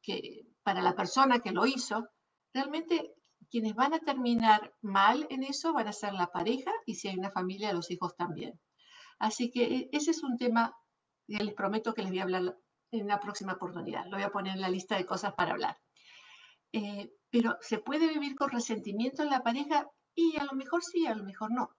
que, 0.00 0.46
para 0.62 0.80
la 0.80 0.94
persona 0.94 1.40
que 1.40 1.50
lo 1.52 1.66
hizo, 1.66 2.08
realmente 2.54 3.12
quienes 3.50 3.74
van 3.74 3.92
a 3.92 3.98
terminar 3.98 4.72
mal 4.80 5.26
en 5.28 5.42
eso 5.42 5.74
van 5.74 5.86
a 5.86 5.92
ser 5.92 6.14
la 6.14 6.28
pareja 6.28 6.72
y 6.86 6.94
si 6.94 7.08
hay 7.08 7.18
una 7.18 7.30
familia, 7.30 7.74
los 7.74 7.90
hijos 7.90 8.16
también. 8.16 8.58
Así 9.18 9.50
que 9.50 9.64
e, 9.64 9.88
ese 9.92 10.12
es 10.12 10.22
un 10.22 10.38
tema 10.38 10.74
que 11.26 11.44
les 11.44 11.52
prometo 11.52 11.92
que 11.92 12.00
les 12.00 12.10
voy 12.10 12.20
a 12.20 12.22
hablar 12.22 12.56
en 12.90 13.06
la 13.06 13.20
próxima 13.20 13.52
oportunidad. 13.52 14.06
Lo 14.06 14.16
voy 14.16 14.24
a 14.24 14.32
poner 14.32 14.54
en 14.54 14.62
la 14.62 14.70
lista 14.70 14.96
de 14.96 15.04
cosas 15.04 15.34
para 15.34 15.52
hablar. 15.52 15.76
Eh, 16.72 17.12
pero 17.28 17.58
¿se 17.60 17.80
puede 17.80 18.08
vivir 18.08 18.34
con 18.34 18.48
resentimiento 18.48 19.22
en 19.22 19.28
la 19.28 19.42
pareja? 19.42 19.86
Y 20.14 20.38
a 20.38 20.44
lo 20.44 20.54
mejor 20.54 20.82
sí, 20.82 21.06
a 21.06 21.14
lo 21.14 21.24
mejor 21.24 21.50
no. 21.52 21.76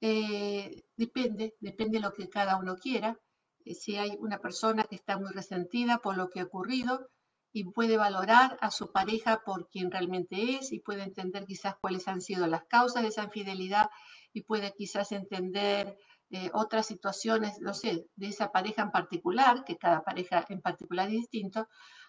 Eh, 0.00 0.84
depende, 0.96 1.54
depende 1.60 1.98
de 1.98 2.02
lo 2.02 2.12
que 2.12 2.28
cada 2.28 2.56
uno 2.58 2.76
quiera. 2.76 3.18
Eh, 3.64 3.74
si 3.74 3.96
hay 3.96 4.16
una 4.18 4.38
persona 4.38 4.84
que 4.84 4.96
está 4.96 5.18
muy 5.18 5.30
resentida 5.32 5.98
por 5.98 6.16
lo 6.16 6.28
que 6.30 6.40
ha 6.40 6.44
ocurrido, 6.44 7.08
y 7.56 7.64
puede 7.64 7.96
valorar 7.96 8.58
a 8.60 8.70
su 8.70 8.92
pareja 8.92 9.40
por 9.42 9.70
quien 9.70 9.90
realmente 9.90 10.56
es 10.56 10.72
y 10.72 10.80
puede 10.80 11.04
entender 11.04 11.46
quizás 11.46 11.74
cuáles 11.80 12.06
han 12.06 12.20
sido 12.20 12.46
las 12.46 12.64
causas 12.64 13.00
de 13.00 13.08
esa 13.08 13.24
infidelidad 13.24 13.88
y 14.34 14.42
puede 14.42 14.74
quizás 14.76 15.10
entender 15.12 15.96
eh, 16.28 16.50
otras 16.52 16.84
situaciones, 16.84 17.58
no 17.60 17.72
sé, 17.72 18.08
de 18.14 18.28
esa 18.28 18.52
pareja 18.52 18.82
en 18.82 18.90
particular, 18.90 19.64
que 19.64 19.78
cada 19.78 20.02
pareja 20.02 20.44
en 20.50 20.60
particular 20.60 21.06
es 21.06 21.14
distinto, 21.14 21.66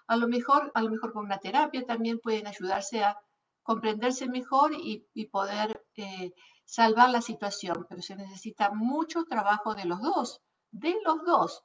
a 0.08 0.17
lo 0.17 0.27
mejor, 0.27 0.70
a 0.75 0.82
lo 0.82 0.89
mejor 0.89 1.13
con 1.13 1.24
una 1.24 1.38
terapia 1.38 1.86
también 1.86 2.20
pueden 2.20 2.46
ayudarse 2.48 3.06
a 3.06 3.17
comprenderse 3.63 4.27
mejor 4.27 4.72
y, 4.74 5.06
poder 5.32 5.82
salvar 6.67 7.09
la 7.09 7.21
situación, 7.21 7.88
pero 7.89 8.03
se 8.03 8.15
necesita 8.15 8.69
mucho 8.69 9.24
trabajo 9.24 9.74
de 9.74 9.86
los 9.86 10.00
dos, 10.00 10.41
de 10.69 10.95
los 11.03 11.25
dos 11.25 11.63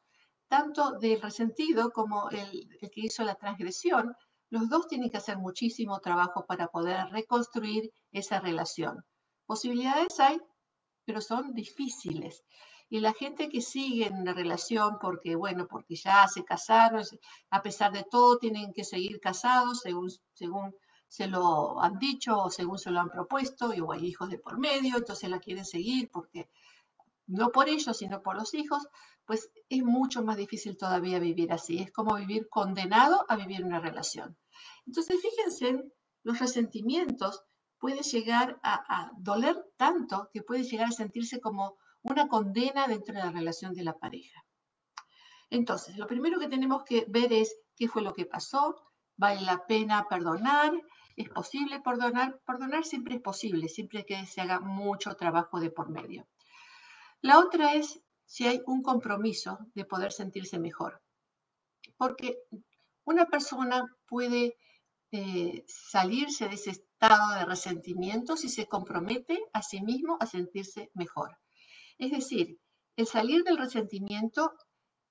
tanto 0.52 0.98
del 0.98 1.22
resentido 1.22 1.92
como 1.92 2.28
el, 2.28 2.68
que 2.78 3.00
hizo 3.06 3.24
la 3.24 3.36
transgresión, 3.36 4.14
los 4.50 4.68
dos 4.68 4.86
tienen 4.86 5.08
que 5.08 5.16
hacer 5.16 5.38
muchísimo 5.38 5.98
trabajo 6.00 6.44
para 6.46 6.66
poder 6.66 7.06
reconstruir 7.10 7.90
esa 8.10 8.38
relación. 8.38 9.02
Posibilidades 9.46 10.20
hay, 10.20 10.38
pero 11.06 11.22
son 11.22 11.54
difíciles. 11.54 12.44
Y 12.90 13.00
la 13.00 13.14
gente 13.14 13.48
que 13.48 13.62
sigue 13.62 14.08
en 14.08 14.26
la 14.26 14.34
relación 14.34 14.98
porque, 15.00 15.36
bueno, 15.36 15.66
porque 15.68 15.96
ya 15.96 16.28
se 16.28 16.44
casaron, 16.44 17.02
a 17.48 17.62
pesar 17.62 17.90
de 17.92 18.04
todo, 18.04 18.36
tienen 18.36 18.74
que 18.74 18.84
seguir 18.84 19.20
casados 19.20 19.80
según, 19.80 20.10
según 20.34 20.74
se 21.12 21.26
lo 21.26 21.78
han 21.82 21.98
dicho 21.98 22.38
o 22.38 22.48
según 22.48 22.78
se 22.78 22.90
lo 22.90 22.98
han 22.98 23.10
propuesto, 23.10 23.74
y 23.74 23.80
o 23.80 23.92
hay 23.92 24.06
hijos 24.06 24.30
de 24.30 24.38
por 24.38 24.58
medio, 24.58 24.96
entonces 24.96 25.28
la 25.28 25.40
quieren 25.40 25.66
seguir 25.66 26.10
porque 26.10 26.48
no 27.26 27.50
por 27.50 27.68
ellos, 27.68 27.98
sino 27.98 28.22
por 28.22 28.34
los 28.34 28.54
hijos, 28.54 28.88
pues 29.26 29.50
es 29.68 29.82
mucho 29.82 30.22
más 30.22 30.38
difícil 30.38 30.78
todavía 30.78 31.18
vivir 31.18 31.52
así. 31.52 31.80
Es 31.80 31.92
como 31.92 32.14
vivir 32.14 32.48
condenado 32.48 33.26
a 33.28 33.36
vivir 33.36 33.62
una 33.62 33.78
relación. 33.78 34.38
Entonces, 34.86 35.20
fíjense, 35.20 35.84
los 36.22 36.38
resentimientos 36.38 37.44
pueden 37.78 38.04
llegar 38.04 38.58
a, 38.62 39.10
doler 39.18 39.62
tanto 39.76 40.30
que 40.32 40.40
puede 40.40 40.64
llegar 40.64 40.88
a 40.88 40.92
sentirse 40.92 41.42
como 41.42 41.76
una 42.00 42.26
condena 42.26 42.88
dentro 42.88 43.14
de 43.14 43.20
la 43.20 43.32
relación 43.32 43.74
de 43.74 43.84
la 43.84 43.98
pareja. 43.98 44.46
Entonces, 45.50 45.98
lo 45.98 46.06
primero 46.06 46.40
que 46.40 46.48
tenemos 46.48 46.84
que 46.84 47.04
ver 47.06 47.34
es 47.34 47.54
qué 47.76 47.86
fue 47.86 48.00
lo 48.00 48.14
que 48.14 48.24
pasó, 48.24 48.76
vale 49.18 49.42
la 49.42 49.66
pena 49.66 50.06
perdonar, 50.08 50.72
es 51.16 51.28
posible 51.28 51.80
perdonar, 51.80 52.40
perdonar 52.46 52.84
siempre 52.84 53.16
es 53.16 53.20
posible, 53.20 53.68
siempre 53.68 54.04
que 54.04 54.26
se 54.26 54.40
haga 54.40 54.60
mucho 54.60 55.14
trabajo 55.14 55.60
de 55.60 55.70
por 55.70 55.90
medio. 55.90 56.26
La 57.20 57.38
otra 57.38 57.74
es 57.74 58.00
si 58.24 58.46
hay 58.46 58.62
un 58.66 58.82
compromiso 58.82 59.58
de 59.74 59.84
poder 59.84 60.12
sentirse 60.12 60.58
mejor. 60.58 61.02
Porque 61.96 62.38
una 63.04 63.26
persona 63.26 63.84
puede 64.06 64.56
eh, 65.10 65.64
salirse 65.66 66.48
de 66.48 66.54
ese 66.54 66.70
estado 66.70 67.34
de 67.34 67.44
resentimiento 67.44 68.36
si 68.36 68.48
se 68.48 68.66
compromete 68.66 69.38
a 69.52 69.62
sí 69.62 69.82
mismo 69.82 70.16
a 70.20 70.26
sentirse 70.26 70.90
mejor. 70.94 71.38
Es 71.98 72.10
decir, 72.10 72.58
el 72.96 73.06
salir 73.06 73.44
del 73.44 73.58
resentimiento, 73.58 74.52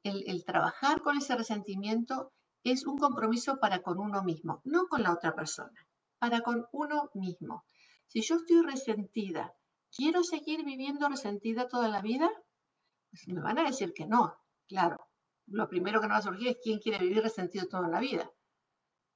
el, 0.04 0.24
el 0.28 0.44
trabajar 0.44 1.02
con 1.02 1.18
ese 1.18 1.36
resentimiento, 1.36 2.34
es 2.64 2.86
un 2.86 2.98
compromiso 2.98 3.60
para 3.60 3.82
con 3.82 4.00
uno 4.00 4.24
mismo, 4.24 4.62
no 4.64 4.88
con 4.88 5.04
la 5.04 5.14
otra 5.14 5.36
persona, 5.36 5.88
para 6.22 6.42
con 6.42 6.66
uno 6.72 7.10
mismo. 7.16 7.66
Si 8.08 8.22
yo 8.22 8.36
estoy 8.36 8.62
resentida 8.62 9.54
¿Quiero 9.94 10.24
seguir 10.24 10.64
viviendo 10.64 11.10
resentida 11.10 11.68
toda 11.68 11.90
la 11.90 12.02
vida? 12.02 12.32
Pues 13.10 13.28
me 13.28 13.42
van 13.42 13.60
a 13.60 13.64
decir 13.64 13.94
que 13.94 14.06
no, 14.06 14.38
claro. 14.66 15.10
Lo 15.48 15.68
primero 15.68 16.00
que 16.00 16.08
nos 16.08 16.16
va 16.16 16.20
a 16.20 16.22
surgir 16.22 16.48
es 16.48 16.58
quién 16.64 16.80
quiere 16.80 17.00
vivir 17.00 17.22
resentido 17.22 17.68
toda 17.68 17.90
la 17.90 18.00
vida. 18.00 18.32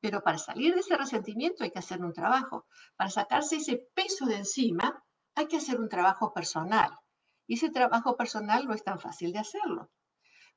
Pero 0.02 0.22
para 0.22 0.38
salir 0.38 0.74
de 0.74 0.82
ese 0.82 0.98
resentimiento 0.98 1.64
hay 1.64 1.72
que 1.72 1.80
hacer 1.80 2.04
un 2.04 2.12
trabajo. 2.12 2.66
Para 2.98 3.10
sacarse 3.10 3.56
ese 3.56 3.88
peso 3.94 4.26
de 4.26 4.36
encima 4.36 5.02
hay 5.34 5.48
que 5.48 5.58
hacer 5.58 5.80
un 5.80 5.88
trabajo 5.88 6.34
personal. 6.34 6.92
Y 7.48 7.54
ese 7.54 7.70
trabajo 7.70 8.18
personal 8.18 8.68
no 8.68 8.74
es 8.74 8.84
tan 8.84 9.00
fácil 9.00 9.32
de 9.32 9.40
hacerlo. 9.40 9.92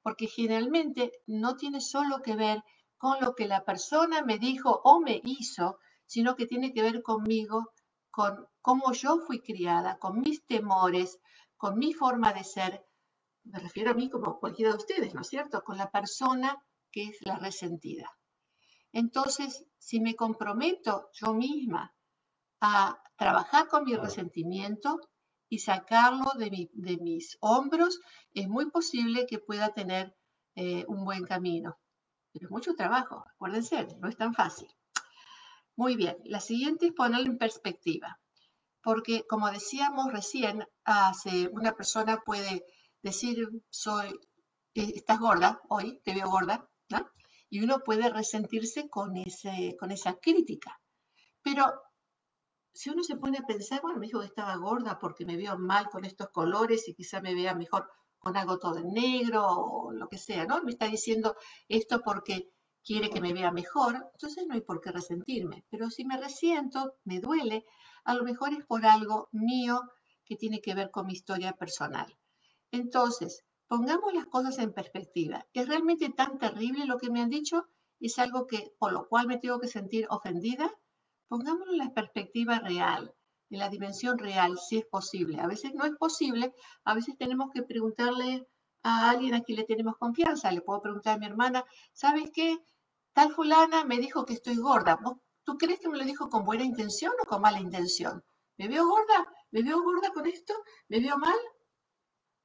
Porque 0.03 0.27
generalmente 0.27 1.13
no 1.29 1.55
tiene 1.55 1.81
solo 1.81 2.23
que 2.23 2.35
ver 2.35 2.65
con 2.97 3.21
lo 3.21 3.37
que 3.37 3.47
la 3.47 3.65
persona 3.65 4.23
me 4.23 4.39
dijo 4.39 4.81
o 4.83 4.99
me 4.99 5.21
hizo, 5.23 5.79
sino 6.09 6.35
que 6.35 6.47
tiene 6.47 6.73
que 6.73 6.83
ver 6.83 7.03
conmigo 7.03 7.73
con 8.11 8.49
cómo 8.63 8.93
yo 8.93 9.19
fui 9.19 9.41
criada, 9.41 9.99
con 9.99 10.21
mis 10.21 10.45
temores, 10.47 11.21
con 11.57 11.79
mi 11.79 11.93
forma 11.93 12.33
de 12.33 12.45
ser. 12.45 12.85
Me 13.45 13.61
refiero 13.61 13.91
a 13.91 13.95
mí 13.95 14.09
como 14.09 14.41
cualquiera 14.41 14.73
de 14.73 14.79
ustedes, 14.79 15.15
¿no 15.15 15.21
es 15.21 15.29
cierto? 15.29 15.63
Con 15.63 15.77
la 15.77 15.91
persona 15.91 16.57
que 16.91 17.05
es 17.09 17.19
la 17.21 17.37
resentida. 17.39 18.11
Entonces, 18.91 19.67
si 19.79 20.01
me 20.01 20.17
comprometo 20.17 21.11
yo 21.13 21.35
misma 21.35 21.95
a 22.61 22.99
trabajar 23.17 23.69
con 23.69 23.85
mi 23.85 23.95
resentimiento 23.95 24.99
y 25.51 25.59
sacarlo 25.59 26.33
de, 26.39 26.99
mis 27.01 27.37
hombros, 27.41 28.01
es 28.33 28.49
muy 28.49 28.71
posible 28.71 29.27
que 29.27 29.39
pueda 29.39 29.75
tener 29.75 30.17
eh, 30.55 30.87
un 30.89 31.05
buen 31.05 31.25
camino. 31.25 31.79
Pero 32.33 32.47
es 32.47 32.51
mucho 32.51 32.75
trabajo, 32.75 33.25
acuérdense, 33.35 33.87
no 34.01 34.09
es 34.09 34.17
tan 34.17 34.33
fácil. 34.33 34.69
Muy 35.79 35.95
bien, 35.95 36.17
la 36.25 36.41
siguiente 36.41 36.87
es 36.87 36.93
ponerlo 36.93 37.27
en 37.31 37.39
perspectiva, 37.39 38.19
porque 38.83 39.25
como 39.29 39.49
decíamos 39.49 40.13
recién, 40.13 40.67
hace, 40.83 41.47
una 41.53 41.71
persona 41.77 42.21
puede 42.27 42.65
decir, 43.01 43.49
soy, 43.71 44.09
eh, 44.75 44.93
estás 44.97 45.21
gorda 45.21 45.61
hoy, 45.69 46.01
te 46.05 46.15
veo 46.15 46.29
gorda, 46.29 46.69
¿no? 46.89 47.09
Y 47.49 47.63
uno 47.63 47.79
puede 47.85 48.11
resentirse 48.11 48.89
con, 48.91 49.17
ese, 49.19 49.77
con 49.79 49.93
esa 49.93 50.15
crítica. 50.15 50.81
Pero 51.43 51.73
si 52.73 52.91
uno 52.91 53.05
se 53.05 53.15
pone 53.15 53.39
a 53.39 53.47
pensar, 53.47 53.81
bueno, 53.81 54.01
me 54.01 54.07
dijo 54.07 54.19
que 54.19 54.27
estaba 54.27 54.57
gorda 54.57 54.99
porque 54.99 55.25
me 55.25 55.37
veo 55.37 55.57
mal 55.59 55.89
con 55.91 56.05
estos 56.05 56.31
colores 56.31 56.89
y 56.89 56.95
quizá 56.95 57.21
me 57.21 57.37
vea 57.37 57.55
mejor 57.55 57.89
con 58.19 58.37
algo 58.37 58.59
todo 58.59 58.79
en 58.79 58.89
negro 58.89 59.47
o 59.47 59.93
lo 59.93 60.09
que 60.09 60.19
sea, 60.19 60.45
¿no? 60.45 60.61
Me 60.65 60.73
está 60.73 60.89
diciendo 60.89 61.37
esto 61.69 62.01
porque 62.01 62.51
quiere 62.85 63.11
que 63.11 63.21
me 63.21 63.33
vea 63.33 63.51
mejor, 63.51 63.97
entonces 64.13 64.47
no 64.47 64.55
hay 64.55 64.61
por 64.61 64.81
qué 64.81 64.91
resentirme. 64.91 65.65
Pero 65.71 65.91
si 65.91 66.05
me 66.05 66.17
resiento, 66.17 66.95
me 67.05 67.21
duele, 67.21 67.65
a 68.05 68.15
lo 68.15 68.25
mejor 68.25 68.53
es 68.53 68.65
por 68.67 68.87
algo 68.87 69.29
mío 69.33 69.81
que 70.25 70.37
tiene 70.37 70.61
que 70.61 70.75
ver 70.75 70.91
con 70.91 71.07
mi 71.07 71.13
historia 71.13 71.53
personal. 71.53 72.19
Entonces, 72.71 73.45
pongamos 73.67 74.13
las 74.15 74.27
cosas 74.27 74.59
en 74.59 74.73
perspectiva. 74.73 75.47
¿Es 75.53 75.69
realmente 75.69 76.11
tan 76.11 76.39
terrible 76.39 76.87
lo 76.87 76.99
que 76.99 77.11
me 77.11 77.21
han 77.21 77.31
dicho? 77.31 77.67
¿Es 78.01 78.19
algo 78.19 78.47
que 78.47 78.73
por 78.79 78.93
lo 78.93 79.09
cual 79.09 79.27
me 79.27 79.39
tengo 79.39 79.59
que 79.59 79.69
sentir 79.69 80.07
ofendida? 80.11 80.71
Pongámoslo 81.29 81.73
en 81.73 81.79
la 81.79 81.93
perspectiva 81.93 82.59
real, 82.59 83.15
en 83.51 83.59
la 83.59 83.69
dimensión 83.69 84.19
real, 84.19 84.59
si 84.59 84.79
es 84.79 84.87
posible. 84.87 85.41
A 85.41 85.47
veces 85.47 85.75
no 85.75 85.85
es 85.85 85.93
posible, 85.97 86.55
a 86.85 86.95
veces 86.95 87.17
tenemos 87.19 87.51
que 87.53 87.63
preguntarle 87.63 88.47
a 88.83 89.11
alguien 89.11 89.35
a 89.35 89.43
quien 89.43 89.59
le 89.59 89.65
tenemos 89.65 89.97
confianza. 89.97 90.51
Le 90.53 90.61
puedo 90.61 90.81
preguntar 90.83 91.17
a 91.17 91.19
mi 91.19 91.27
hermana, 91.27 91.65
¿sabes 91.93 92.31
qué? 92.33 92.59
Tal 93.13 93.33
fulana 93.33 93.85
me 93.85 93.99
dijo 93.99 94.25
que 94.25 94.35
estoy 94.35 94.57
gorda. 94.57 94.99
¿Tú 95.45 95.57
crees 95.57 95.81
que 95.81 95.89
me 95.89 95.99
lo 95.99 96.05
dijo 96.05 96.29
con 96.29 96.45
buena 96.45 96.65
intención 96.65 97.13
o 97.23 97.27
con 97.27 97.41
mala 97.41 97.59
intención? 97.61 98.25
¿Me 98.57 98.69
veo 98.69 98.87
gorda? 98.87 99.27
¿Me 99.51 99.63
veo 99.63 99.83
gorda 99.83 100.11
con 100.13 100.27
esto? 100.27 100.55
¿Me 100.89 101.01
veo 101.01 101.17
mal? 101.19 101.39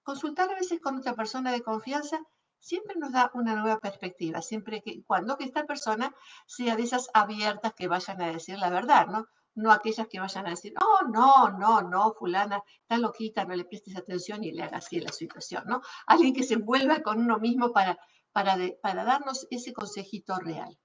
Consultar 0.04 0.50
a 0.52 0.56
veces 0.56 0.80
con 0.82 0.98
otra 0.98 1.14
persona 1.14 1.52
de 1.52 1.62
confianza 1.62 2.20
siempre 2.60 2.96
nos 2.98 3.12
da 3.12 3.30
una 3.34 3.56
nueva 3.56 3.80
perspectiva, 3.80 4.42
siempre 4.42 4.82
que 4.82 5.04
cuando 5.06 5.38
que 5.38 5.44
esta 5.44 5.66
persona 5.66 6.16
sea 6.48 6.76
de 6.76 6.84
esas 6.84 7.10
abiertas 7.14 7.74
que 7.74 7.88
vayan 7.88 8.22
a 8.22 8.32
decir 8.32 8.58
la 8.58 8.70
verdad, 8.70 9.08
¿no? 9.08 9.28
No 9.56 9.72
aquellas 9.72 10.08
que 10.08 10.20
vayan 10.20 10.48
a 10.48 10.52
decir, 10.52 10.74
oh, 10.82 11.08
no, 11.08 11.50
no, 11.50 11.82
no, 11.82 12.14
fulana, 12.14 12.62
está 12.82 12.98
loquita, 12.98 13.46
no 13.46 13.56
le 13.56 13.66
prestes 13.66 13.96
atención 13.96 14.44
y 14.44 14.52
le 14.52 14.64
haga 14.64 14.78
así 14.78 15.00
la 15.00 15.12
situación, 15.12 15.64
¿no? 15.68 15.82
Alguien 16.08 16.34
que 16.34 16.44
se 16.44 16.56
envuelva 16.56 17.02
con 17.02 17.20
uno 17.20 17.38
mismo 17.40 17.72
para, 17.72 17.98
para, 18.32 18.58
para 18.82 19.04
darnos 19.04 19.48
ese 19.52 19.74
consejito 19.74 20.38
real. 20.38 20.78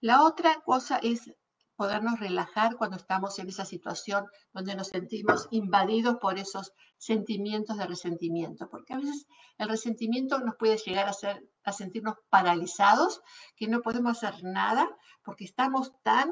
La 0.00 0.22
otra 0.24 0.60
cosa 0.64 0.98
es 0.98 1.32
podernos 1.76 2.18
relajar 2.18 2.76
cuando 2.76 2.96
estamos 2.96 3.38
en 3.38 3.48
esa 3.48 3.64
situación 3.64 4.26
donde 4.52 4.74
nos 4.74 4.88
sentimos 4.88 5.46
invadidos 5.50 6.16
por 6.16 6.38
esos 6.38 6.72
sentimientos 6.96 7.76
de 7.76 7.86
resentimiento, 7.86 8.68
porque 8.70 8.94
a 8.94 8.98
veces 8.98 9.26
el 9.58 9.68
resentimiento 9.68 10.38
nos 10.38 10.56
puede 10.56 10.78
llegar 10.78 11.06
a, 11.06 11.10
hacer, 11.10 11.46
a 11.64 11.72
sentirnos 11.72 12.16
paralizados, 12.30 13.20
que 13.56 13.68
no 13.68 13.82
podemos 13.82 14.22
hacer 14.22 14.42
nada, 14.42 14.88
porque 15.22 15.44
estamos 15.44 15.92
tan 16.02 16.30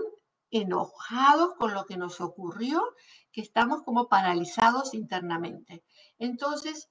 enojados 0.55 1.55
con 1.59 1.75
lo 1.75 1.85
que 1.85 1.97
nos 1.97 2.21
ocurrió 2.21 2.81
que 3.33 3.41
estamos 3.41 3.83
como 3.83 4.09
paralizados 4.09 4.95
internamente. 4.95 5.83
Entonces, 6.17 6.89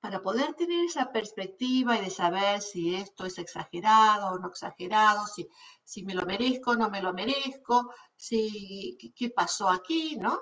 para 0.00 0.20
poder 0.20 0.54
tener 0.54 0.84
esa 0.84 1.12
perspectiva 1.12 1.96
y 1.96 2.02
de 2.02 2.10
saber 2.10 2.60
si 2.60 2.96
esto 2.96 3.24
es 3.24 3.38
exagerado 3.38 4.32
o 4.32 4.38
no 4.40 4.48
exagerado, 4.48 5.26
si, 5.28 5.48
si 5.84 6.02
me 6.02 6.14
lo 6.14 6.26
merezco 6.26 6.72
o 6.72 6.76
no 6.76 6.90
me 6.90 7.00
lo 7.00 7.12
merezco, 7.12 7.92
si, 8.16 8.98
qué 9.16 9.30
pasó 9.30 9.68
aquí, 9.68 10.16
¿no? 10.16 10.40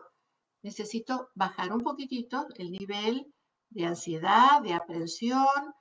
Necesito 0.63 1.29
bajar 1.35 1.73
un 1.73 1.83
poquitito 1.83 2.47
el 2.57 2.73
nivel 2.73 3.33
de 3.69 3.85
ansiedad, 3.85 4.63
de 4.63 4.73
aprensión, 4.73 5.75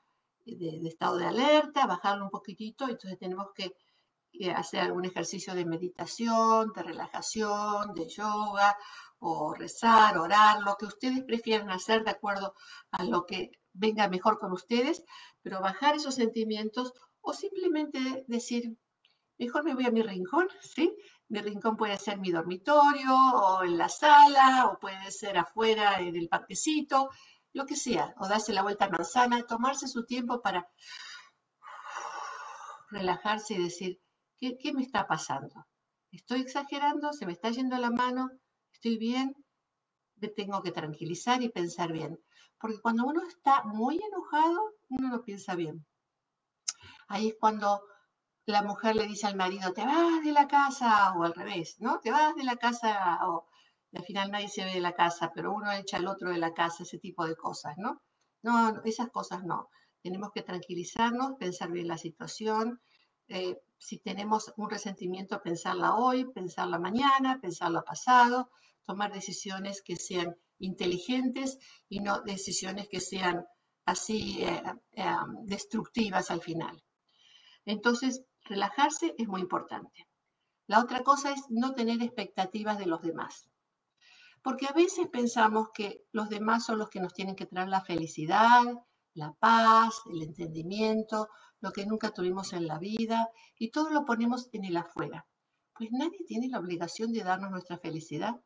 de, 0.45 0.79
de 0.81 0.89
estado 0.89 1.15
de 1.17 1.25
alerta, 1.25 1.87
bajarlo 1.87 2.25
un 2.25 2.31
poquitito, 2.31 2.89
entonces 2.89 3.17
tenemos 3.17 3.47
que 3.55 3.73
hacer 4.55 4.81
algún 4.81 5.05
ejercicio 5.05 5.53
de 5.53 5.65
meditación, 5.65 6.71
de 6.73 6.83
relajación, 6.83 7.93
de 7.93 8.07
yoga, 8.07 8.75
o 9.23 9.53
rezar, 9.53 10.17
orar, 10.17 10.61
lo 10.61 10.75
que 10.77 10.85
ustedes 10.85 11.23
prefieran 11.23 11.69
hacer 11.69 12.03
de 12.03 12.09
acuerdo 12.11 12.55
a 12.91 13.03
lo 13.03 13.25
que 13.27 13.51
venga 13.71 14.09
mejor 14.09 14.39
con 14.39 14.51
ustedes, 14.51 15.03
pero 15.43 15.61
bajar 15.61 15.95
esos 15.95 16.15
sentimientos 16.15 16.93
o 17.21 17.31
simplemente 17.33 18.25
decir, 18.27 18.75
mejor 19.37 19.63
me 19.63 19.75
voy 19.75 19.85
a 19.85 19.91
mi 19.91 20.01
rincón, 20.01 20.47
¿sí? 20.61 20.97
Mi 21.29 21.39
rincón 21.39 21.77
puede 21.77 21.97
ser 21.97 22.17
mi 22.17 22.31
dormitorio 22.31 23.15
o 23.15 23.63
en 23.63 23.77
la 23.77 23.89
sala 23.89 24.67
o 24.67 24.79
puede 24.79 25.11
ser 25.11 25.37
afuera 25.37 25.99
en 25.99 26.15
el 26.15 26.27
parquecito, 26.27 27.11
lo 27.53 27.65
que 27.67 27.75
sea, 27.75 28.15
o 28.17 28.27
darse 28.27 28.53
la 28.53 28.63
vuelta 28.63 28.85
a 28.85 28.89
manzana, 28.89 29.45
tomarse 29.45 29.87
su 29.87 30.05
tiempo 30.05 30.41
para 30.41 30.67
relajarse 32.89 33.53
y 33.53 33.63
decir, 33.63 34.01
¿qué, 34.41 34.73
me 34.73 34.81
está 34.81 35.07
pasando? 35.07 35.67
¿Estoy 36.11 36.41
exagerando? 36.41 37.13
¿Se 37.13 37.25
me 37.25 37.33
está 37.33 37.51
yendo 37.51 37.77
la 37.77 37.91
mano? 37.91 38.29
¿Estoy 38.73 38.97
bien? 38.97 39.35
Me 40.15 40.29
tengo 40.29 40.61
que 40.61 40.71
tranquilizar 40.71 41.41
y 41.43 41.49
pensar 41.49 41.91
bien. 41.91 42.19
Porque 42.59 42.81
cuando 42.81 43.05
uno 43.05 43.21
está 43.27 43.63
muy 43.63 43.99
enojado, 44.01 44.59
uno 44.89 45.09
no 45.09 45.23
piensa 45.23 45.55
bien. 45.55 45.85
Ahí 47.07 47.29
es 47.29 47.35
cuando 47.39 47.81
la 48.45 48.63
mujer 48.63 48.95
le 48.95 49.05
dice 49.05 49.27
al 49.27 49.35
marido, 49.35 49.73
te 49.73 49.85
vas 49.85 50.23
de 50.23 50.31
la 50.31 50.47
casa, 50.47 51.13
o 51.15 51.23
al 51.23 51.33
revés, 51.33 51.75
¿no? 51.79 51.99
Te 51.99 52.11
vas 52.11 52.35
de 52.35 52.43
la 52.43 52.55
casa, 52.55 53.19
o 53.27 53.47
al 53.93 54.03
final 54.03 54.31
nadie 54.31 54.49
se 54.49 54.65
ve 54.65 54.73
de 54.73 54.81
la 54.81 54.93
casa, 54.93 55.31
pero 55.33 55.53
uno 55.53 55.71
echa 55.71 55.97
al 55.97 56.07
otro 56.07 56.31
de 56.31 56.37
la 56.37 56.53
casa, 56.53 56.83
ese 56.83 56.97
tipo 56.97 57.25
de 57.25 57.35
cosas, 57.35 57.75
¿no? 57.77 58.01
No, 58.41 58.81
esas 58.85 59.09
cosas 59.09 59.43
no. 59.43 59.69
Tenemos 60.01 60.31
que 60.33 60.41
tranquilizarnos, 60.41 61.33
pensar 61.37 61.71
bien 61.71 61.87
la 61.87 61.97
situación. 61.97 62.81
Eh, 63.33 63.61
si 63.77 63.97
tenemos 63.99 64.53
un 64.57 64.69
resentimiento, 64.69 65.41
pensarla 65.41 65.95
hoy, 65.95 66.25
pensarla 66.25 66.77
mañana, 66.77 67.39
pensarla 67.39 67.81
pasado, 67.81 68.51
tomar 68.85 69.13
decisiones 69.13 69.81
que 69.81 69.95
sean 69.95 70.35
inteligentes 70.59 71.57
y 71.87 72.01
no 72.01 72.19
decisiones 72.23 72.89
que 72.89 72.99
sean 72.99 73.45
así 73.85 74.43
eh, 74.43 74.61
eh, 74.91 75.15
destructivas 75.43 76.29
al 76.29 76.41
final. 76.41 76.83
Entonces, 77.63 78.21
relajarse 78.43 79.15
es 79.17 79.29
muy 79.29 79.39
importante. 79.39 80.09
La 80.67 80.79
otra 80.81 81.01
cosa 81.01 81.31
es 81.31 81.41
no 81.49 81.73
tener 81.73 82.03
expectativas 82.03 82.77
de 82.79 82.87
los 82.87 83.01
demás. 83.01 83.49
Porque 84.41 84.67
a 84.67 84.73
veces 84.73 85.07
pensamos 85.07 85.69
que 85.73 86.03
los 86.11 86.27
demás 86.27 86.65
son 86.65 86.79
los 86.79 86.89
que 86.89 86.99
nos 86.99 87.13
tienen 87.13 87.37
que 87.37 87.45
traer 87.45 87.69
la 87.69 87.81
felicidad, 87.81 88.65
la 89.13 89.31
paz, 89.39 90.01
el 90.11 90.21
entendimiento, 90.21 91.29
lo 91.61 91.71
que 91.71 91.85
nunca 91.85 92.11
tuvimos 92.11 92.53
en 92.53 92.67
la 92.67 92.77
vida, 92.77 93.29
y 93.57 93.71
todo 93.71 93.89
lo 93.89 94.05
ponemos 94.05 94.49
en 94.51 94.65
el 94.65 94.77
afuera. 94.77 95.25
Pues 95.73 95.91
nadie 95.91 96.19
tiene 96.27 96.49
la 96.49 96.59
obligación 96.59 97.13
de 97.13 97.23
darnos 97.23 97.51
nuestra 97.51 97.77
felicidad. 97.77 98.41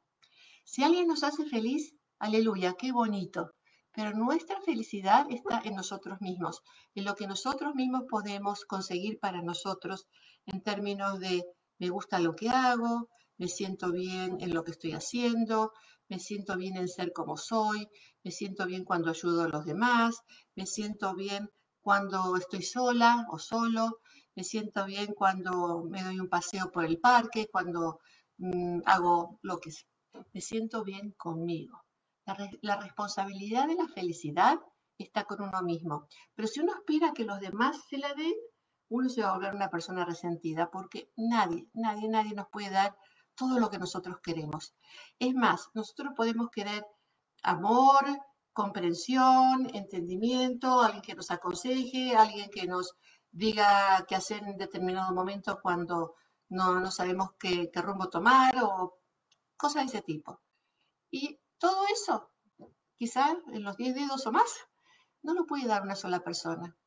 Si 0.63 0.83
alguien 0.83 1.07
nos 1.07 1.23
hace 1.23 1.45
feliz, 1.45 1.95
Aleluya, 2.19 2.75
qué 2.77 2.93
bonito. 2.93 3.51
Pero 3.91 4.11
nuestra 4.11 4.61
felicidad 4.61 5.25
está 5.29 5.61
en 5.63 5.75
nosotros 5.75 6.21
mismos, 6.21 6.61
en 6.95 7.03
lo 7.03 7.15
que 7.15 7.27
nosotros 7.27 7.75
mismos 7.75 8.03
podemos 8.09 8.63
conseguir 8.65 9.19
para 9.19 9.41
nosotros 9.41 10.07
en 10.45 10.61
términos 10.61 11.19
de 11.19 11.43
me 11.77 11.89
gusta 11.89 12.19
lo 12.19 12.35
que 12.35 12.49
hago, 12.49 13.09
me 13.37 13.47
siento 13.47 13.91
bien 13.91 14.37
en 14.39 14.53
lo 14.53 14.63
que 14.63 14.71
estoy 14.71 14.93
haciendo, 14.93 15.73
me 16.07 16.19
siento 16.19 16.55
bien 16.55 16.77
en 16.77 16.87
ser 16.87 17.11
como 17.11 17.35
soy, 17.35 17.89
me 18.23 18.31
siento 18.31 18.65
bien 18.65 18.85
cuando 18.85 19.09
ayudo 19.09 19.43
a 19.43 19.49
los 19.49 19.65
demás, 19.65 20.21
me 20.55 20.65
siento 20.65 21.13
bien 21.15 21.49
cuando 21.85 22.35
estoy 22.35 22.63
sola 22.63 23.27
o 23.29 23.37
solo, 23.37 23.99
me 24.35 24.43
siento 24.43 24.85
bien 24.85 25.13
cuando 25.13 25.83
me 25.83 26.01
doy 26.01 26.19
un 26.19 26.29
paseo 26.29 26.71
por 26.71 26.83
el 26.83 26.97
parque, 26.99 27.47
cuando 27.51 27.99
mm, 28.39 28.79
hago 28.85 29.37
lo 29.43 29.59
que 29.59 29.69
me 30.33 30.41
siento 30.41 30.83
bien 30.83 31.11
conmigo. 31.11 31.85
La, 32.61 32.77
responsabilidad 32.77 33.67
de 33.67 33.75
la 33.75 33.87
felicidad 33.87 34.57
está 34.97 35.25
con 35.25 35.43
uno 35.43 35.61
mismo. 35.61 36.07
Pero 36.33 36.47
si 36.47 36.59
uno 36.59 36.73
aspira 36.73 37.09
a 37.09 37.13
que 37.13 37.23
los 37.23 37.39
demás 37.39 37.77
se 37.87 37.99
la 37.99 38.11
den, 38.15 38.33
uno 38.89 39.07
se 39.07 39.21
va 39.21 39.29
a 39.29 39.33
volver 39.35 39.53
una 39.53 39.69
persona 39.69 40.05
resentida 40.05 40.71
porque 40.71 41.11
nadie, 41.15 41.69
nadie, 41.73 42.09
nadie 42.09 42.33
nos 42.33 42.47
puede 42.47 42.71
dar 42.71 42.97
todo 43.35 43.59
lo 43.59 43.69
que 43.69 43.77
nosotros 43.77 44.17
queremos. 44.23 44.73
Es 45.19 45.35
más, 45.35 45.69
nosotros 45.75 46.13
podemos 46.17 46.49
querer 46.49 46.83
amor, 47.43 48.03
comprensión, 48.55 49.69
entendimiento, 49.73 50.81
alguien 50.81 51.01
que 51.03 51.13
nos 51.13 51.29
aconseje, 51.29 52.15
alguien 52.15 52.49
que 52.49 52.65
nos 52.65 52.95
diga 53.29 54.05
qué 54.07 54.15
hacer 54.15 54.43
en 54.43 54.57
determinado 54.57 55.13
momento 55.13 55.59
cuando 55.61 56.15
no, 56.47 56.79
no 56.79 56.89
sabemos 56.89 57.31
qué, 57.37 57.69
qué 57.69 57.81
rumbo 57.81 58.09
tomar 58.09 58.55
o 58.63 58.97
cosas 59.57 59.83
de 59.83 59.97
ese 59.97 60.01
tipo. 60.03 60.39
Y 61.11 61.37
todo 61.57 61.83
eso, 61.93 62.31
quizás 62.95 63.35
en 63.51 63.63
los 63.63 63.75
10 63.75 63.93
dedos 63.93 64.25
o 64.25 64.31
más, 64.31 64.49
no 65.21 65.33
lo 65.33 65.45
puede 65.45 65.67
dar 65.67 65.81
una 65.81 65.97
sola 65.97 66.21
persona. 66.21 66.77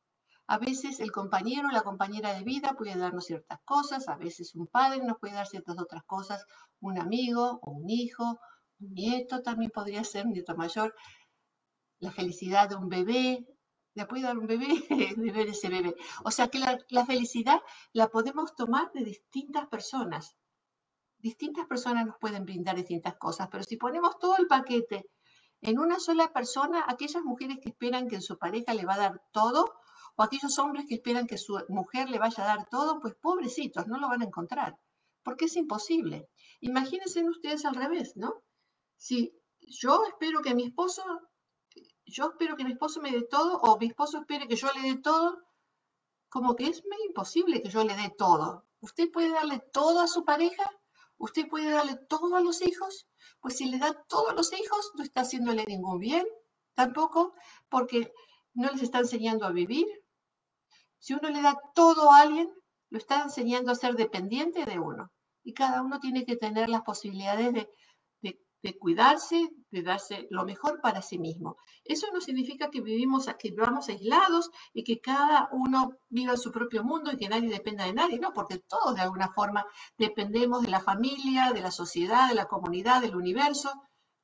A 0.47 0.57
veces 0.57 0.99
el 0.99 1.11
compañero 1.11 1.69
la 1.69 1.83
compañera 1.83 2.33
de 2.33 2.43
vida 2.43 2.73
puede 2.75 2.97
darnos 2.97 3.25
ciertas 3.25 3.59
cosas, 3.63 4.07
a 4.07 4.15
veces 4.15 4.55
un 4.55 4.65
padre 4.65 5.03
nos 5.03 5.19
puede 5.19 5.35
dar 5.35 5.45
ciertas 5.45 5.77
otras 5.77 6.03
cosas, 6.05 6.43
un 6.79 6.97
amigo 6.97 7.59
o 7.61 7.71
un 7.73 7.87
hijo, 7.91 8.39
un 8.79 8.93
nieto 8.95 9.43
también 9.43 9.69
podría 9.69 10.03
ser, 10.03 10.25
un 10.25 10.33
nieto 10.33 10.55
mayor, 10.55 10.95
la 11.99 12.11
felicidad 12.11 12.69
de 12.69 12.75
un 12.75 12.89
bebé, 12.89 13.45
le 13.93 14.05
puede 14.05 14.23
dar 14.23 14.37
un 14.37 14.47
bebé, 14.47 14.67
ver 15.17 15.47
ese 15.49 15.69
bebé. 15.69 15.95
O 16.23 16.31
sea 16.31 16.47
que 16.47 16.59
la, 16.59 16.77
la 16.89 17.05
felicidad 17.05 17.59
la 17.93 18.07
podemos 18.07 18.55
tomar 18.55 18.91
de 18.93 19.03
distintas 19.03 19.67
personas. 19.67 20.35
distintas 21.19 21.67
personas 21.67 22.05
nos 22.05 22.17
pueden 22.17 22.45
brindar 22.45 22.75
distintas 22.75 23.15
cosas, 23.17 23.49
pero 23.51 23.63
si 23.63 23.77
ponemos 23.77 24.17
todo 24.19 24.37
el 24.37 24.47
paquete 24.47 25.05
en 25.61 25.77
una 25.79 25.99
sola 25.99 26.31
persona, 26.31 26.85
aquellas 26.87 27.23
mujeres 27.23 27.57
que 27.61 27.69
esperan 27.69 28.07
que 28.07 28.21
su 28.21 28.37
pareja 28.37 28.73
le 28.73 28.85
va 28.85 28.93
a 28.95 28.99
dar 28.99 29.21
todo, 29.31 29.65
o 30.15 30.23
aquellos 30.23 30.57
hombres 30.59 30.85
que 30.87 30.95
esperan 30.95 31.27
que 31.27 31.37
su 31.37 31.59
mujer 31.69 32.09
le 32.09 32.19
vaya 32.19 32.43
a 32.43 32.47
dar 32.47 32.69
todo, 32.69 32.99
pues 33.01 33.15
pobrecitos, 33.15 33.87
no 33.87 33.99
lo 33.99 34.07
van 34.07 34.21
a 34.21 34.25
encontrar, 34.25 34.77
porque 35.23 35.45
es 35.45 35.55
imposible. 35.57 36.29
Imagínense 36.61 37.23
ustedes 37.27 37.65
al 37.65 37.75
revés, 37.75 38.13
¿no? 38.15 38.33
Si 38.95 39.33
yo 39.59 40.03
espero 40.05 40.41
que 40.41 40.55
mi 40.55 40.65
esposo, 40.67 41.03
yo 42.09 42.29
espero 42.29 42.55
que 42.55 42.63
mi 42.63 42.71
esposo 42.71 43.01
me 43.01 43.11
dé 43.11 43.23
todo, 43.23 43.57
o 43.61 43.77
mi 43.77 43.87
esposo 43.87 44.19
espere 44.19 44.47
que 44.47 44.55
yo 44.55 44.71
le 44.73 44.81
dé 44.81 44.97
todo, 44.97 45.43
como 46.29 46.55
que 46.55 46.67
es 46.67 46.83
medio 46.85 47.05
imposible 47.05 47.61
que 47.61 47.69
yo 47.69 47.83
le 47.83 47.95
dé 47.95 48.09
todo. 48.17 48.65
¿Usted 48.81 49.11
puede 49.11 49.29
darle 49.29 49.59
todo 49.59 50.01
a 50.01 50.07
su 50.07 50.23
pareja? 50.23 50.69
¿Usted 51.17 51.47
puede 51.49 51.71
darle 51.71 51.95
todo 52.07 52.35
a 52.35 52.41
los 52.41 52.61
hijos? 52.61 53.07
Pues 53.41 53.57
si 53.57 53.65
le 53.65 53.77
da 53.77 53.93
todo 54.07 54.29
a 54.29 54.33
los 54.33 54.53
hijos, 54.53 54.91
no 54.95 55.03
está 55.03 55.21
haciéndole 55.21 55.65
ningún 55.65 55.99
bien, 55.99 56.25
tampoco, 56.75 57.33
porque 57.67 58.13
no 58.53 58.71
les 58.71 58.83
está 58.83 58.99
enseñando 58.99 59.45
a 59.45 59.51
vivir. 59.51 59.87
Si 60.99 61.13
uno 61.13 61.29
le 61.29 61.41
da 61.41 61.57
todo 61.73 62.11
a 62.11 62.21
alguien, 62.21 62.49
lo 62.89 62.97
está 62.97 63.21
enseñando 63.23 63.71
a 63.71 63.75
ser 63.75 63.95
dependiente 63.95 64.65
de 64.65 64.79
uno. 64.79 65.11
Y 65.43 65.53
cada 65.53 65.81
uno 65.81 65.99
tiene 65.99 66.25
que 66.25 66.35
tener 66.35 66.69
las 66.69 66.81
posibilidades 66.83 67.53
de 67.53 67.69
de 68.61 68.77
cuidarse, 68.77 69.49
de 69.71 69.83
darse 69.83 70.27
lo 70.29 70.43
mejor 70.45 70.81
para 70.81 71.01
sí 71.01 71.17
mismo. 71.17 71.57
Eso 71.83 72.07
no 72.13 72.19
significa 72.19 72.69
que 72.69 72.81
vivimos, 72.81 73.27
que 73.39 73.51
vivamos 73.51 73.87
aislados 73.89 74.49
y 74.73 74.83
que 74.83 74.99
cada 74.99 75.49
uno 75.51 75.93
viva 76.09 76.35
su 76.35 76.51
propio 76.51 76.83
mundo 76.83 77.11
y 77.11 77.17
que 77.17 77.29
nadie 77.29 77.49
dependa 77.49 77.85
de 77.85 77.93
nadie, 77.93 78.19
no, 78.19 78.33
porque 78.33 78.59
todos 78.59 78.95
de 78.95 79.01
alguna 79.01 79.31
forma 79.33 79.65
dependemos 79.97 80.61
de 80.61 80.69
la 80.69 80.81
familia, 80.81 81.51
de 81.53 81.61
la 81.61 81.71
sociedad, 81.71 82.29
de 82.29 82.35
la 82.35 82.47
comunidad, 82.47 83.01
del 83.01 83.15
universo. 83.15 83.71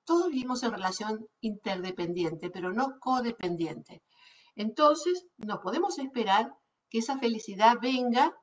Todos 0.03 0.29
vivimos 0.29 0.63
en 0.63 0.71
relación 0.71 1.27
interdependiente, 1.39 2.49
pero 2.49 2.73
no 2.73 2.99
codependiente. 2.99 4.03
Entonces, 4.55 5.25
no 5.37 5.61
podemos 5.61 5.97
esperar 5.97 6.53
que 6.89 6.99
esa 6.99 7.17
felicidad 7.17 7.77
venga 7.81 8.33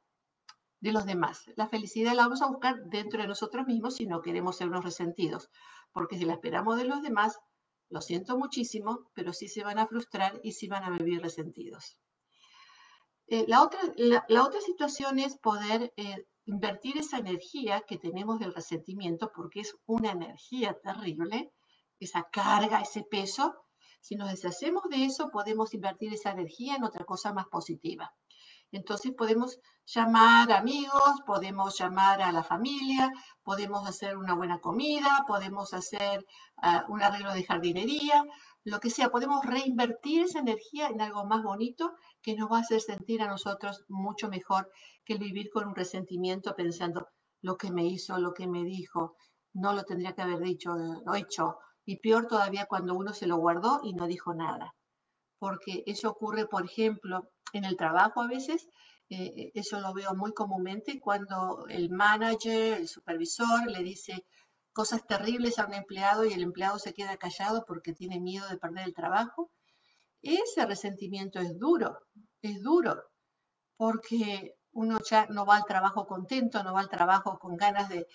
de 0.80 0.92
los 0.92 1.06
demás. 1.06 1.44
La 1.54 1.68
felicidad 1.68 2.14
la 2.14 2.24
vamos 2.24 2.42
a 2.42 2.48
buscar 2.48 2.74
dentro 2.86 3.22
de 3.22 3.28
nosotros 3.28 3.66
mismos 3.66 3.94
si 3.96 4.06
no 4.06 4.20
queremos 4.20 4.56
ser 4.56 4.68
unos 4.68 4.84
resentidos 4.84 5.48
porque 5.92 6.18
si 6.18 6.24
la 6.24 6.34
esperamos 6.34 6.76
de 6.76 6.84
los 6.84 7.02
demás, 7.02 7.38
lo 7.88 8.00
siento 8.00 8.38
muchísimo, 8.38 9.10
pero 9.14 9.32
sí 9.32 9.48
se 9.48 9.64
van 9.64 9.78
a 9.78 9.86
frustrar 9.86 10.40
y 10.42 10.52
sí 10.52 10.66
van 10.66 10.84
a 10.84 10.90
vivir 10.90 11.20
resentidos. 11.20 11.98
Eh, 13.26 13.44
la, 13.48 13.62
otra, 13.62 13.80
situación 14.60 15.18
es 15.18 15.36
poder 15.38 15.92
eh, 15.96 16.26
invertir 16.44 16.98
esa 16.98 17.18
energía 17.18 17.82
que 17.82 17.98
tenemos 17.98 18.38
del 18.38 18.54
resentimiento, 18.54 19.30
porque 19.34 19.60
es 19.60 19.76
una 19.86 20.10
energía 20.10 20.78
terrible, 20.82 21.52
esa 22.00 22.28
carga, 22.30 22.80
ese 22.80 23.04
peso. 23.04 23.54
Si 24.00 24.16
nos 24.16 24.30
deshacemos 24.30 24.82
de 24.90 25.04
eso, 25.04 25.30
podemos 25.30 25.72
invertir 25.74 26.12
esa 26.12 26.32
energía 26.32 26.76
en 26.76 26.84
otra 26.84 27.04
cosa 27.04 27.32
más 27.32 27.46
positiva. 27.46 28.12
Entonces 28.72 29.12
podemos 29.12 29.58
llamar 29.86 30.50
amigos, 30.50 31.20
podemos 31.26 31.78
llamar 31.78 32.22
a 32.22 32.32
la 32.32 32.42
familia, 32.42 33.12
podemos 33.42 33.86
hacer 33.86 34.16
una 34.16 34.34
buena 34.34 34.60
comida, 34.60 35.24
podemos 35.28 35.74
hacer 35.74 36.24
ah, 36.56 36.86
un 36.88 37.02
arreglo 37.02 37.34
de 37.34 37.44
jardinería, 37.44 38.24
lo 38.64 38.80
que 38.80 38.90
sea, 38.90 39.10
podemos 39.10 39.44
reinvertir 39.44 40.22
esa 40.22 40.38
energía 40.38 40.88
en 40.88 41.00
algo 41.00 41.26
más 41.26 41.42
bonito 41.42 41.92
que 42.22 42.34
nos 42.34 42.50
va 42.50 42.58
a 42.58 42.60
hacer 42.60 42.80
sentir 42.80 43.20
a 43.20 43.28
nosotros 43.28 43.84
mucho 43.88 44.28
mejor 44.28 44.70
que 45.04 45.14
el 45.14 45.18
vivir 45.18 45.50
con 45.50 45.66
un 45.66 45.74
resentimiento 45.74 46.54
pensando 46.54 47.08
lo 47.42 47.56
que 47.56 47.70
me 47.70 47.84
hizo, 47.86 48.18
lo 48.18 48.32
que 48.32 48.46
me 48.46 48.64
dijo, 48.64 49.16
no 49.52 49.72
lo 49.72 49.82
tendría 49.84 50.14
que 50.14 50.22
haber 50.22 50.38
dicho, 50.38 50.74
lo 50.74 51.14
hecho. 51.14 51.58
Y 51.84 51.98
peor 51.98 52.26
todavía 52.26 52.66
cuando 52.66 52.94
uno 52.94 53.12
se 53.12 53.26
lo 53.26 53.36
guardó 53.36 53.80
y 53.82 53.92
no 53.94 54.06
dijo 54.06 54.32
nada. 54.32 54.74
Porque 55.42 55.82
eso 55.86 56.08
ocurre, 56.08 56.46
por 56.46 56.64
ejemplo, 56.64 57.28
en 57.52 57.64
el 57.64 57.76
trabajo 57.76 58.22
a 58.22 58.28
veces, 58.28 58.68
eh, 59.10 59.50
eso 59.54 59.80
lo 59.80 59.92
veo 59.92 60.14
muy 60.14 60.32
comúnmente 60.32 61.00
cuando 61.00 61.66
el 61.68 61.90
manager, 61.90 62.74
el 62.74 62.86
supervisor 62.86 63.68
le 63.68 63.82
dice 63.82 64.24
cosas 64.72 65.04
terribles 65.04 65.58
a 65.58 65.66
un 65.66 65.74
empleado 65.74 66.24
y 66.24 66.32
el 66.32 66.42
empleado 66.42 66.78
se 66.78 66.94
queda 66.94 67.16
callado 67.16 67.64
porque 67.66 67.92
tiene 67.92 68.20
miedo 68.20 68.48
de 68.48 68.56
perder 68.56 68.86
el 68.86 68.94
trabajo. 68.94 69.50
Ese 70.22 70.64
resentimiento 70.64 71.40
es 71.40 71.58
duro, 71.58 71.98
es 72.40 72.62
duro, 72.62 73.02
porque 73.76 74.54
uno 74.70 75.00
ya 75.00 75.26
no 75.26 75.44
va 75.44 75.56
al 75.56 75.64
trabajo 75.64 76.06
contento, 76.06 76.62
no 76.62 76.72
va 76.72 76.82
al 76.82 76.88
trabajo 76.88 77.40
con 77.40 77.56
ganas 77.56 77.88
de, 77.88 78.06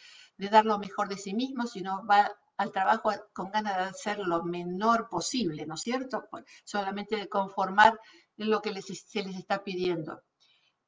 dar 0.49 0.63
lo 0.63 0.79
mejor 0.79 1.09
de 1.09 1.17
sí 1.17 1.33
mismo, 1.33 1.67
sino 1.67 2.05
va 2.05 2.31
al 2.57 2.71
trabajo 2.71 3.11
con 3.33 3.51
ganas 3.51 3.77
de 3.77 3.83
hacer 3.83 4.19
lo 4.19 4.43
menor 4.43 5.07
posible, 5.09 5.65
¿no 5.65 5.75
es 5.75 5.81
cierto? 5.81 6.27
Solamente 6.63 7.15
de 7.15 7.29
conformar 7.29 7.99
lo 8.35 8.61
que 8.61 8.81
se 8.81 9.23
les 9.23 9.35
está 9.35 9.63
pidiendo. 9.63 10.23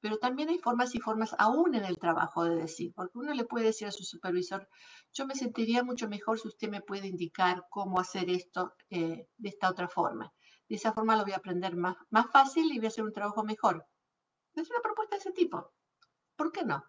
Pero 0.02 0.18
también 0.18 0.50
hay 0.50 0.60
formas 0.60 0.96
y 0.96 1.00
formas 1.00 1.36
aún 1.38 1.76
en 1.76 1.84
el 1.84 1.98
trabajo 1.98 2.46
de 2.46 2.56
decir, 2.56 2.94
porque 2.96 3.18
uno 3.18 3.34
le 3.34 3.44
puede 3.44 3.66
decir 3.66 3.88
a 3.88 3.92
su 3.92 4.04
supervisor, 4.04 4.68
yo 5.14 5.26
me 5.28 5.36
sentiría 5.36 5.84
mucho 5.84 6.08
mejor 6.08 6.40
si 6.40 6.48
usted 6.48 6.70
me 6.70 6.82
puede 6.82 7.08
indicar 7.08 7.66
cómo 7.70 8.00
hacer 8.00 8.30
esto 8.30 8.74
eh, 8.90 9.28
de 9.38 9.50
esta 9.50 9.70
otra 9.70 9.90
forma. 9.90 10.32
De 10.70 10.76
esa 10.76 10.94
forma 10.94 11.18
lo 11.18 11.24
voy 11.24 11.34
a 11.34 11.38
aprender 11.38 11.76
más, 11.76 11.98
más 12.10 12.32
fácil 12.32 12.72
y 12.72 12.78
voy 12.78 12.86
a 12.86 12.90
hacer 12.90 13.04
un 13.04 13.14
trabajo 13.14 13.44
mejor. 13.44 13.86
Es 14.56 14.70
una 14.70 14.82
propuesta 14.82 15.16
de 15.16 15.20
ese 15.20 15.32
tipo. 15.32 15.74
¿Por 16.36 16.52
qué 16.52 16.64
no? 16.64 16.84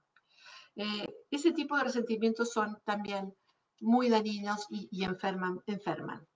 Eh, 0.77 1.09
ese 1.31 1.53
tipo 1.53 1.77
de 1.77 1.85
resentimientos 1.85 2.53
son 2.53 2.81
también 2.85 3.35
muy 3.81 4.09
dañinos 4.09 4.67
y, 4.71 4.89
y 4.93 5.05
enferman, 5.05 5.61
enferman. 5.67 6.27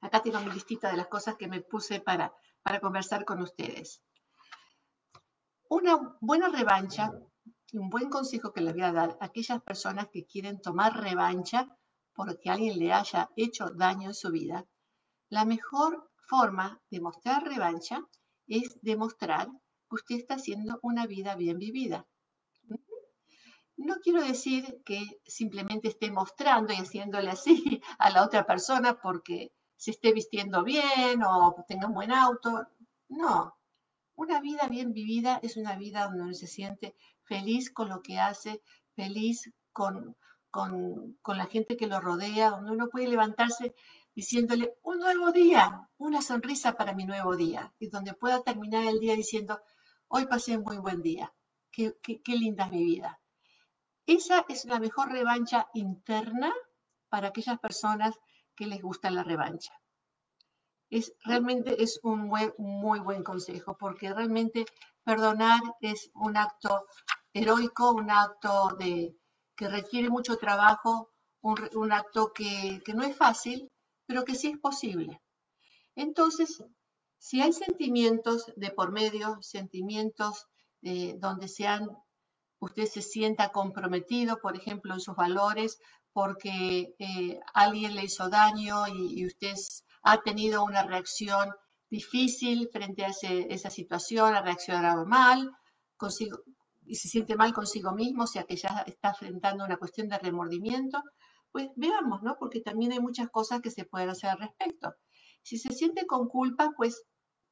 Acá 0.00 0.20
tengo 0.20 0.40
mi 0.40 0.50
listita 0.50 0.90
de 0.90 0.96
las 0.96 1.06
cosas 1.06 1.36
que 1.36 1.48
me 1.48 1.60
puse 1.60 2.00
para 2.00 2.34
para 2.62 2.80
conversar 2.80 3.24
con 3.24 3.42
ustedes. 3.42 4.02
Una 5.68 6.16
buena 6.20 6.48
revancha 6.48 7.12
y 7.70 7.78
un 7.78 7.88
buen 7.88 8.08
consejo 8.08 8.52
que 8.52 8.60
les 8.60 8.74
voy 8.74 8.82
a 8.82 8.92
dar 8.92 9.16
a 9.20 9.26
aquellas 9.26 9.62
personas 9.62 10.08
que 10.12 10.26
quieren 10.26 10.60
tomar 10.60 11.00
revancha 11.00 11.76
porque 12.14 12.50
alguien 12.50 12.78
le 12.78 12.92
haya 12.92 13.30
hecho 13.36 13.70
daño 13.70 14.08
en 14.08 14.14
su 14.14 14.30
vida, 14.30 14.66
la 15.30 15.46
mejor 15.46 16.10
forma 16.28 16.82
de 16.90 17.00
mostrar 17.00 17.44
revancha 17.44 18.06
es 18.46 18.78
demostrar 18.82 19.48
que 19.88 19.94
usted 19.94 20.16
está 20.16 20.34
haciendo 20.34 20.78
una 20.82 21.06
vida 21.06 21.36
bien 21.36 21.58
vivida. 21.58 22.06
No 23.84 23.96
quiero 23.96 24.22
decir 24.22 24.80
que 24.84 25.20
simplemente 25.26 25.88
esté 25.88 26.12
mostrando 26.12 26.72
y 26.72 26.76
haciéndole 26.76 27.30
así 27.30 27.82
a 27.98 28.10
la 28.10 28.22
otra 28.24 28.46
persona 28.46 29.00
porque 29.00 29.52
se 29.76 29.90
esté 29.90 30.12
vistiendo 30.12 30.62
bien 30.62 31.20
o 31.24 31.64
tenga 31.66 31.88
un 31.88 31.94
buen 31.94 32.12
auto. 32.12 32.68
No, 33.08 33.56
una 34.14 34.40
vida 34.40 34.68
bien 34.68 34.92
vivida 34.92 35.40
es 35.42 35.56
una 35.56 35.74
vida 35.74 36.04
donde 36.04 36.22
uno 36.22 36.34
se 36.34 36.46
siente 36.46 36.94
feliz 37.24 37.72
con 37.72 37.88
lo 37.88 38.02
que 38.02 38.20
hace, 38.20 38.62
feliz 38.94 39.52
con, 39.72 40.16
con, 40.52 41.18
con, 41.20 41.36
la 41.36 41.46
gente 41.46 41.76
que 41.76 41.88
lo 41.88 42.00
rodea, 42.00 42.50
donde 42.50 42.70
uno 42.70 42.88
puede 42.88 43.08
levantarse 43.08 43.74
diciéndole 44.14 44.76
un 44.82 45.00
nuevo 45.00 45.32
día, 45.32 45.88
una 45.96 46.22
sonrisa 46.22 46.76
para 46.76 46.94
mi 46.94 47.04
nuevo 47.04 47.34
día, 47.34 47.74
y 47.80 47.88
donde 47.88 48.14
pueda 48.14 48.44
terminar 48.44 48.84
el 48.84 49.00
día 49.00 49.16
diciendo, 49.16 49.60
hoy 50.06 50.26
pasé 50.26 50.56
un 50.56 50.62
muy 50.62 50.78
buen 50.78 51.02
día, 51.02 51.34
qué, 51.72 51.96
qué, 52.00 52.22
qué 52.22 52.36
linda 52.36 52.66
es 52.66 52.70
mi 52.70 52.84
vida. 52.84 53.18
Esa 54.06 54.44
es 54.48 54.64
la 54.64 54.80
mejor 54.80 55.10
revancha 55.10 55.68
interna 55.74 56.52
para 57.08 57.28
aquellas 57.28 57.58
personas 57.58 58.14
que 58.56 58.66
les 58.66 58.82
gusta 58.82 59.10
la 59.10 59.22
revancha. 59.22 59.72
Es, 60.90 61.14
realmente 61.24 61.82
es 61.82 62.00
un 62.02 62.28
muy, 62.28 63.00
buen 63.00 63.22
consejo, 63.22 63.76
porque 63.78 64.12
realmente 64.12 64.66
perdonar 65.04 65.60
es 65.80 66.10
un 66.14 66.36
acto 66.36 66.86
heroico, 67.32 67.92
un 67.92 68.10
acto 68.10 68.76
de, 68.78 69.16
que 69.56 69.68
requiere 69.68 70.10
mucho 70.10 70.36
trabajo, 70.36 71.10
un, 71.40 71.92
acto 71.92 72.32
que, 72.32 72.82
no 72.94 73.02
es 73.02 73.16
fácil, 73.16 73.70
pero 74.06 74.24
que 74.24 74.34
sí 74.34 74.48
es 74.48 74.58
posible. 74.58 75.20
Entonces, 75.94 76.62
si 77.18 77.40
hay 77.40 77.52
sentimientos 77.52 78.52
de 78.56 78.70
por 78.70 78.92
medio, 78.92 79.38
sentimientos 79.40 80.46
eh, 80.82 81.14
donde 81.18 81.48
sean, 81.48 81.88
usted 82.62 82.86
se 82.86 83.02
sienta 83.02 83.50
comprometido, 83.50 84.38
por 84.38 84.56
ejemplo, 84.56 84.94
en 84.94 85.00
sus 85.00 85.16
valores, 85.16 85.80
porque 86.12 86.94
eh, 86.98 87.40
alguien 87.54 87.96
le 87.96 88.04
hizo 88.04 88.28
daño 88.28 88.86
y, 88.86 89.26
usted 89.26 89.54
ha 90.04 90.22
tenido 90.22 90.62
una 90.64 90.84
reacción 90.84 91.50
difícil 91.90 92.68
frente 92.72 93.04
a 93.04 93.10
esa 93.48 93.70
situación, 93.70 94.34
ha 94.34 94.42
reaccionado 94.42 95.04
mal 95.06 95.50
consigo, 95.96 96.38
y 96.86 96.94
se 96.94 97.08
siente 97.08 97.34
mal 97.34 97.52
consigo 97.52 97.92
mismo, 97.92 98.24
o 98.24 98.28
sea 98.28 98.44
que 98.44 98.56
ya 98.56 98.84
está 98.86 99.08
enfrentando 99.08 99.64
una 99.64 99.76
cuestión 99.76 100.08
de 100.08 100.18
remordimiento, 100.18 101.02
pues 101.50 101.68
veamos, 101.74 102.22
¿no? 102.22 102.36
Porque 102.38 102.60
también 102.60 102.92
hay 102.92 103.00
muchas 103.00 103.28
cosas 103.30 103.60
que 103.60 103.70
se 103.72 103.84
pueden 103.84 104.10
hacer 104.10 104.30
al 104.30 104.38
respecto. 104.38 104.94
Si 105.42 105.58
se 105.58 105.72
siente 105.72 106.06
con 106.06 106.28
culpa, 106.28 106.70
pues 106.76 107.02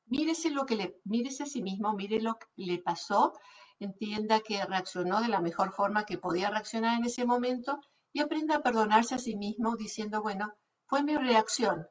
mírese 0.07 0.51
lo 0.51 0.67
que 0.67 0.77
le, 0.77 1.01
mírese 1.05 1.43
a 1.43 1.47
sí 1.47 1.63
mismo, 1.63 1.95
mire 1.95 2.21
lo 2.21 2.35
que 2.35 2.47
le 2.57 2.79
pasó 2.79 3.33
entienda 3.81 4.41
que 4.41 4.65
reaccionó 4.65 5.21
de 5.21 5.29
la 5.29 5.41
mejor 5.41 5.73
forma 5.73 6.05
que 6.05 6.19
podía 6.19 6.51
reaccionar 6.51 6.99
en 6.99 7.07
ese 7.07 7.25
momento 7.25 7.81
y 8.13 8.21
aprenda 8.21 8.57
a 8.57 8.63
perdonarse 8.63 9.15
a 9.15 9.19
sí 9.19 9.37
mismo 9.37 9.77
diciendo, 9.77 10.23
bueno, 10.23 10.53
fue 10.87 11.03
mi 11.03 11.17
reacción, 11.17 11.87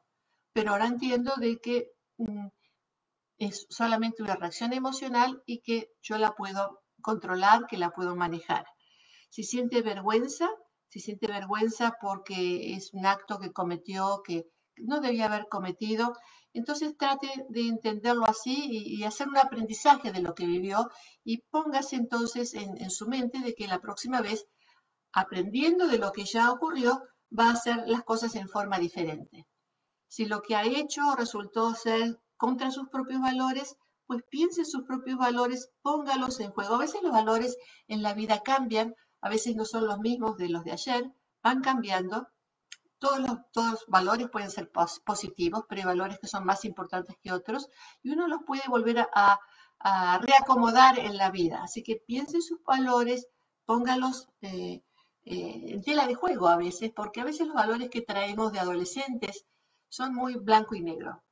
pero 0.52 0.72
ahora 0.72 0.86
entiendo 0.86 1.34
de 1.36 1.58
que 1.58 1.88
mm, 2.18 2.48
es 3.38 3.66
solamente 3.70 4.22
una 4.22 4.36
reacción 4.36 4.72
emocional 4.72 5.42
y 5.46 5.62
que 5.62 5.90
yo 6.02 6.18
la 6.18 6.34
puedo 6.34 6.82
controlar, 7.00 7.66
que 7.66 7.78
la 7.78 7.90
puedo 7.90 8.14
manejar. 8.14 8.66
Si 9.30 9.42
siente 9.42 9.82
vergüenza, 9.82 10.48
si 10.88 11.00
siente 11.00 11.26
vergüenza 11.26 11.96
porque 12.00 12.74
es 12.74 12.92
un 12.92 13.06
acto 13.06 13.38
que 13.38 13.52
cometió 13.52 14.22
que 14.24 14.44
no 14.76 15.00
debía 15.00 15.26
haber 15.26 15.48
cometido, 15.48 16.12
entonces 16.52 16.96
trate 16.96 17.28
de 17.48 17.68
entenderlo 17.68 18.24
así 18.26 18.68
y, 18.70 19.04
hacer 19.04 19.28
un 19.28 19.36
aprendizaje 19.36 20.12
de 20.12 20.20
lo 20.20 20.34
que 20.34 20.46
vivió 20.46 20.90
y 21.22 21.38
póngase 21.50 21.96
entonces 21.96 22.54
en, 22.54 22.90
su 22.90 23.06
mente 23.06 23.38
de 23.38 23.54
que 23.54 23.68
la 23.68 23.80
próxima 23.80 24.20
vez, 24.20 24.46
aprendiendo 25.12 25.86
de 25.86 25.98
lo 25.98 26.12
que 26.12 26.24
ya 26.24 26.50
ocurrió, 26.50 27.02
va 27.36 27.48
a 27.48 27.52
hacer 27.52 27.84
las 27.86 28.02
cosas 28.02 28.34
en 28.34 28.48
forma 28.48 28.78
diferente. 28.78 29.46
Si 30.08 30.24
lo 30.24 30.42
que 30.42 30.56
ha 30.56 30.64
hecho 30.64 31.14
resultó 31.16 31.74
ser 31.74 32.20
contra 32.36 32.72
sus 32.72 32.88
propios 32.88 33.20
valores, 33.20 33.76
pues 34.06 34.24
piense 34.28 34.62
en 34.62 34.66
sus 34.66 34.82
propios 34.82 35.18
valores, 35.18 35.70
póngalos 35.82 36.40
en 36.40 36.50
juego. 36.50 36.74
A 36.74 36.78
veces 36.78 37.00
los 37.02 37.12
valores 37.12 37.56
en 37.86 38.02
la 38.02 38.12
vida 38.12 38.40
cambian, 38.42 38.96
a 39.20 39.28
veces 39.28 39.54
no 39.54 39.64
son 39.64 39.86
los 39.86 40.00
mismos 40.00 40.36
de 40.36 40.48
los 40.48 40.64
de 40.64 40.72
ayer, 40.72 41.12
van 41.44 41.60
cambiando 41.60 42.26
todos 43.00 43.18
los, 43.18 43.38
todos 43.50 43.84
valores 43.88 44.28
pueden 44.28 44.50
ser 44.50 44.70
positivos, 44.70 45.64
pero 45.68 45.80
hay 45.80 45.86
valores 45.86 46.18
que 46.20 46.28
son 46.28 46.44
más 46.44 46.64
importantes 46.64 47.16
que 47.20 47.32
otros 47.32 47.68
y 48.02 48.10
uno 48.10 48.28
los 48.28 48.42
puede 48.46 48.62
volver 48.68 49.08
a, 49.14 49.40
reacomodar 50.20 50.98
en 50.98 51.16
la 51.16 51.30
vida. 51.30 51.62
Así 51.62 51.82
que 51.82 51.96
piense 51.96 52.36
en 52.36 52.42
sus 52.42 52.62
valores, 52.64 53.28
póngalos 53.64 54.28
eh, 54.42 54.82
eh, 55.24 55.64
en 55.68 55.82
tela 55.82 56.06
de 56.06 56.14
juego 56.14 56.48
a 56.48 56.58
veces, 56.58 56.92
porque 56.94 57.22
a 57.22 57.24
veces 57.24 57.46
los 57.46 57.56
valores 57.56 57.88
que 57.88 58.02
traemos 58.02 58.52
de 58.52 58.58
adolescentes 58.58 59.46
son 59.88 60.14
muy 60.14 60.34
blanco 60.34 60.74
y 60.74 60.82
negro, 60.82 61.22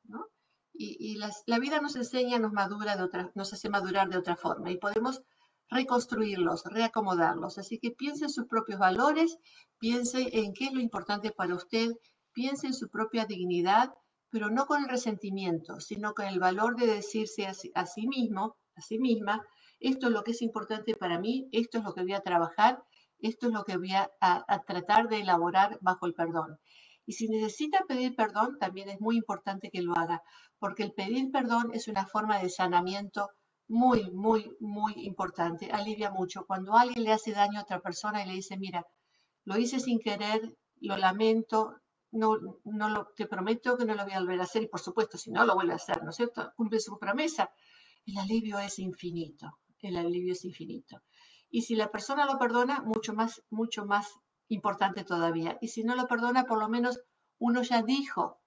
Y, 0.72 1.18
la 1.18 1.59
vida 1.59 1.81
nos 1.81 1.96
enseña, 1.96 2.38
nos 2.38 2.52
madura 2.52 2.96
de 2.96 3.02
otra, 3.02 3.31
nos 3.35 3.52
hace 3.52 3.68
madurar 3.68 4.09
de 4.09 4.16
otra 4.16 4.37
forma 4.37 4.70
y 4.70 4.78
podemos 4.78 5.22
reconstruirlos, 5.70 6.64
reacomodarlos. 6.64 7.59
Así 7.59 7.78
que 7.78 7.90
piense 7.90 8.24
en 8.24 8.31
sus 8.31 8.46
propios 8.46 8.78
valores, 8.78 9.38
piense 9.78 10.28
en 10.33 10.52
qué 10.52 10.66
es 10.66 10.72
lo 10.72 10.81
importante 10.81 11.31
para 11.31 11.54
usted, 11.54 11.92
piense 12.33 12.66
en 12.66 12.74
su 12.74 12.88
propia 12.88 13.24
dignidad, 13.24 13.92
pero 14.31 14.50
no 14.50 14.66
con 14.66 14.83
el 14.83 14.88
resentimiento, 14.88 15.81
sino 15.81 16.12
con 16.14 16.26
el 16.26 16.38
valor 16.38 16.76
de 16.76 16.87
decirse 16.87 17.46
a 17.46 17.87
sí, 17.87 18.07
mismo, 18.07 18.57
a 18.76 18.81
sí 18.83 18.98
misma, 18.98 19.42
esto 19.81 20.09
es 20.09 20.12
lo 20.12 20.22
que 20.22 20.33
es 20.33 20.42
importante 20.42 20.94
para 20.94 21.18
mí, 21.18 21.48
esto 21.52 21.78
es 21.78 21.85
lo 21.85 21.94
que 21.94 22.02
voy 22.02 22.14
a 22.14 22.20
trabajar, 22.20 22.83
esto 23.20 23.46
es 23.46 23.52
lo 23.52 23.64
que 23.64 23.76
voy 23.76 23.92
a, 23.92 24.11
a 24.20 24.62
tratar 24.66 25.09
de 25.09 25.20
elaborar 25.20 25.78
bajo 25.81 26.07
el 26.07 26.14
perdón. 26.14 26.59
Y 27.07 27.12
si 27.12 27.26
necesita 27.28 27.85
pedir 27.88 28.14
perdón, 28.14 28.59
también 28.59 28.90
es 28.90 29.00
muy 29.00 29.16
importante 29.16 29.70
que 29.70 29.81
lo 29.81 29.96
haga, 29.96 30.22
porque 30.59 30.83
el 30.83 30.92
pedir 30.92 31.31
perdón 31.33 31.70
es 31.72 31.88
una 31.88 32.07
forma 32.07 32.38
de 32.38 32.50
sanamiento 32.50 33.31
muy, 33.68 34.11
muy, 34.11 34.50
muy 34.61 34.94
importante, 34.96 35.70
alivia 35.70 36.11
mucho. 36.11 36.46
Cuando 36.46 36.74
alguien 36.74 37.04
le 37.04 37.12
hace 37.12 37.33
daño 37.33 37.61
a 37.61 37.62
otra 37.62 37.81
persona 37.81 38.22
y 38.22 38.26
le 38.26 38.35
dice, 38.35 38.57
mira, 38.57 38.87
lo 39.44 39.59
hice 39.59 39.78
sin 39.78 40.00
querer, 40.00 40.57
lo 40.81 40.96
lamento, 40.96 41.76
no, 42.11 42.38
no 42.64 42.88
lo, 42.88 43.09
te 43.14 43.26
prometo 43.26 43.76
que 43.76 43.85
no 43.85 43.94
lo 43.94 44.04
voy 44.04 44.14
a 44.14 44.20
volver 44.20 44.40
a 44.40 44.44
hacer 44.44 44.62
y 44.62 44.68
por 44.68 44.81
supuesto, 44.81 45.18
si 45.18 45.31
no 45.31 45.44
lo 45.44 45.54
vuelve 45.54 45.74
a 45.74 45.76
hacer, 45.76 46.02
¿no 46.02 46.11
es 46.11 46.16
cierto? 46.16 46.52
Cumple 46.57 46.81
su 46.81 46.98
promesa. 46.98 47.50
El 48.07 48.16
alivio 48.16 48.59
es 48.59 48.78
infinito, 48.78 49.59
el 49.81 49.96
alivio 49.96 50.33
es 50.33 50.44
infinito. 50.44 51.02
Y 51.50 51.62
si 51.62 51.76
la 51.76 51.90
persona 51.90 52.24
lo 52.24 52.38
perdona, 52.38 52.81
mucho 52.81 53.12
más, 53.12 53.42
mucho 53.50 53.85
más 53.85 54.09
importante 54.48 55.04
todavía. 55.04 55.59
Y 55.61 55.68
si 55.68 55.85
no 55.85 55.94
lo 55.94 56.07
perdona, 56.07 56.44
por 56.44 56.59
lo 56.59 56.68
menos 56.68 57.00
uno 57.38 57.62
ya 57.62 57.83
dijo, 57.83 58.40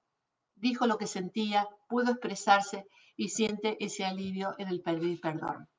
dijo 0.56 0.88
lo 0.88 0.98
que 0.98 1.08
sentía, 1.08 1.68
pudo 1.88 2.12
expresarse 2.12 2.88
y 3.22 3.30
siente 3.30 3.78
ese 3.86 4.04
alivio 4.04 4.56
en 4.58 4.68
el 4.68 4.82
pedir 4.82 5.22
perdón. 5.22 5.70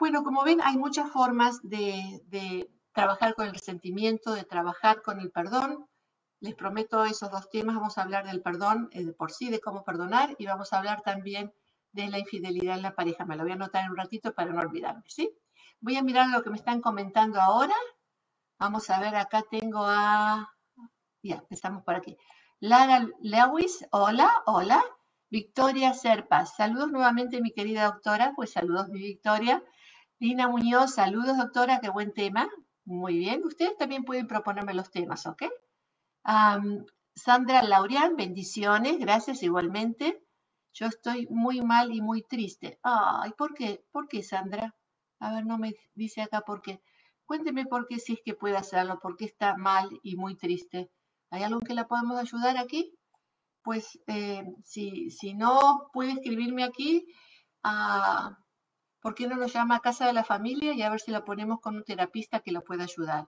Bueno, 0.00 0.24
como 0.24 0.42
ven, 0.42 0.60
hay 0.64 0.76
muchas 0.76 1.08
formas 1.12 1.60
de, 1.62 2.68
trabajar 2.92 3.36
con 3.36 3.46
el 3.46 3.52
resentimiento, 3.52 4.34
de 4.34 4.42
trabajar 4.42 5.00
con 5.02 5.20
el 5.20 5.30
perdón. 5.30 5.86
Les 6.40 6.56
prometo 6.56 7.04
esos 7.04 7.30
dos 7.30 7.48
temas. 7.50 7.76
Vamos 7.76 7.98
a 7.98 8.02
hablar 8.02 8.26
del 8.26 8.42
perdón 8.42 8.88
eh, 8.90 9.12
por 9.12 9.30
sí, 9.30 9.48
de 9.48 9.60
cómo 9.60 9.84
perdonar, 9.84 10.34
y 10.36 10.46
vamos 10.46 10.72
a 10.72 10.78
hablar 10.78 11.02
también 11.02 11.54
de 11.92 12.08
la 12.08 12.18
infidelidad 12.18 12.78
en 12.78 12.82
la 12.82 12.96
pareja. 12.96 13.24
Me 13.24 13.36
lo 13.36 13.44
voy 13.44 13.52
a 13.52 13.54
anotar 13.54 13.84
en 13.84 13.92
un 13.92 13.96
ratito 13.96 14.34
para 14.34 14.52
no 14.52 14.60
olvidarme, 14.60 15.04
¿sí? 15.06 15.30
Voy 15.78 15.96
a 15.96 16.02
mirar 16.02 16.30
lo 16.30 16.42
que 16.42 16.50
me 16.50 16.56
están 16.56 16.80
comentando 16.80 17.40
ahora. 17.40 17.76
Vamos 18.58 18.90
a 18.90 18.98
ver, 18.98 19.14
acá 19.14 19.44
tengo 19.48 19.84
a... 19.86 20.52
Ya, 21.22 21.36
empezamos 21.36 21.84
por 21.84 21.94
aquí. 21.94 22.16
Lara 22.58 23.06
Lewis, 23.20 23.86
hola, 23.92 24.42
hola. 24.46 24.82
Victoria 25.30 25.94
Serpas, 25.94 26.54
saludos 26.56 26.92
nuevamente 26.92 27.40
mi 27.40 27.50
querida 27.52 27.86
doctora, 27.86 28.32
pues 28.36 28.52
saludos 28.52 28.88
mi 28.88 29.00
Victoria. 29.00 29.62
Lina 30.18 30.48
Muñoz, 30.48 30.94
saludos 30.94 31.36
doctora, 31.36 31.80
qué 31.80 31.90
buen 31.90 32.12
tema. 32.12 32.48
Muy 32.84 33.18
bien, 33.18 33.42
ustedes 33.44 33.76
también 33.76 34.04
pueden 34.04 34.26
proponerme 34.26 34.74
los 34.74 34.90
temas, 34.90 35.26
¿ok? 35.26 35.44
Sandra 37.16 37.62
Laurian, 37.62 38.16
bendiciones, 38.16 38.98
gracias 38.98 39.42
igualmente. 39.42 40.22
Yo 40.72 40.86
estoy 40.86 41.26
muy 41.30 41.60
mal 41.60 41.92
y 41.92 42.00
muy 42.00 42.22
triste. 42.22 42.78
Ay, 42.82 43.32
¿por 43.38 43.54
qué? 43.54 43.84
¿Por 43.92 44.08
qué, 44.08 44.22
Sandra? 44.22 44.74
A 45.20 45.34
ver, 45.34 45.46
no 45.46 45.56
me 45.56 45.74
dice 45.94 46.22
acá 46.22 46.40
por 46.40 46.62
qué. 46.62 46.82
Cuénteme 47.24 47.64
por 47.66 47.86
qué 47.86 47.98
si 47.98 48.14
es 48.14 48.20
que 48.24 48.34
puede 48.34 48.56
hacerlo, 48.56 48.98
por 49.00 49.16
qué 49.16 49.24
está 49.24 49.56
mal 49.56 49.88
y 50.02 50.16
muy 50.16 50.36
triste. 50.36 50.90
¿Hay 51.30 51.42
algo 51.42 51.60
que 51.60 51.74
la 51.74 51.86
podamos 51.86 52.18
ayudar 52.18 52.56
aquí? 52.58 52.92
Pues 53.64 53.98
eh, 54.06 54.44
si, 54.62 55.34
no 55.34 55.90
puede 55.92 56.12
escribirme 56.12 56.62
aquí, 56.64 57.06
ah, 57.62 58.38
¿por 59.00 59.14
qué 59.14 59.26
no 59.26 59.36
nos 59.36 59.54
llama 59.54 59.76
a 59.76 59.80
Casa 59.80 60.06
de 60.06 60.12
la 60.12 60.22
Familia 60.22 60.74
y 60.74 60.82
a 60.82 60.90
ver 60.90 61.00
si 61.00 61.10
la 61.10 61.24
ponemos 61.24 61.60
con 61.60 61.76
un 61.76 61.84
terapista 61.84 62.40
que 62.40 62.52
lo 62.52 62.62
pueda 62.62 62.84
ayudar? 62.84 63.26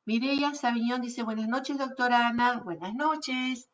Mireya 0.05 0.55
Sabiñón 0.55 1.01
dice, 1.01 1.21
buenas 1.21 1.47
noches, 1.47 1.77
doctora 1.77 2.27
Ana. 2.27 2.59
Buenas 2.63 2.95
noches. 2.95 3.69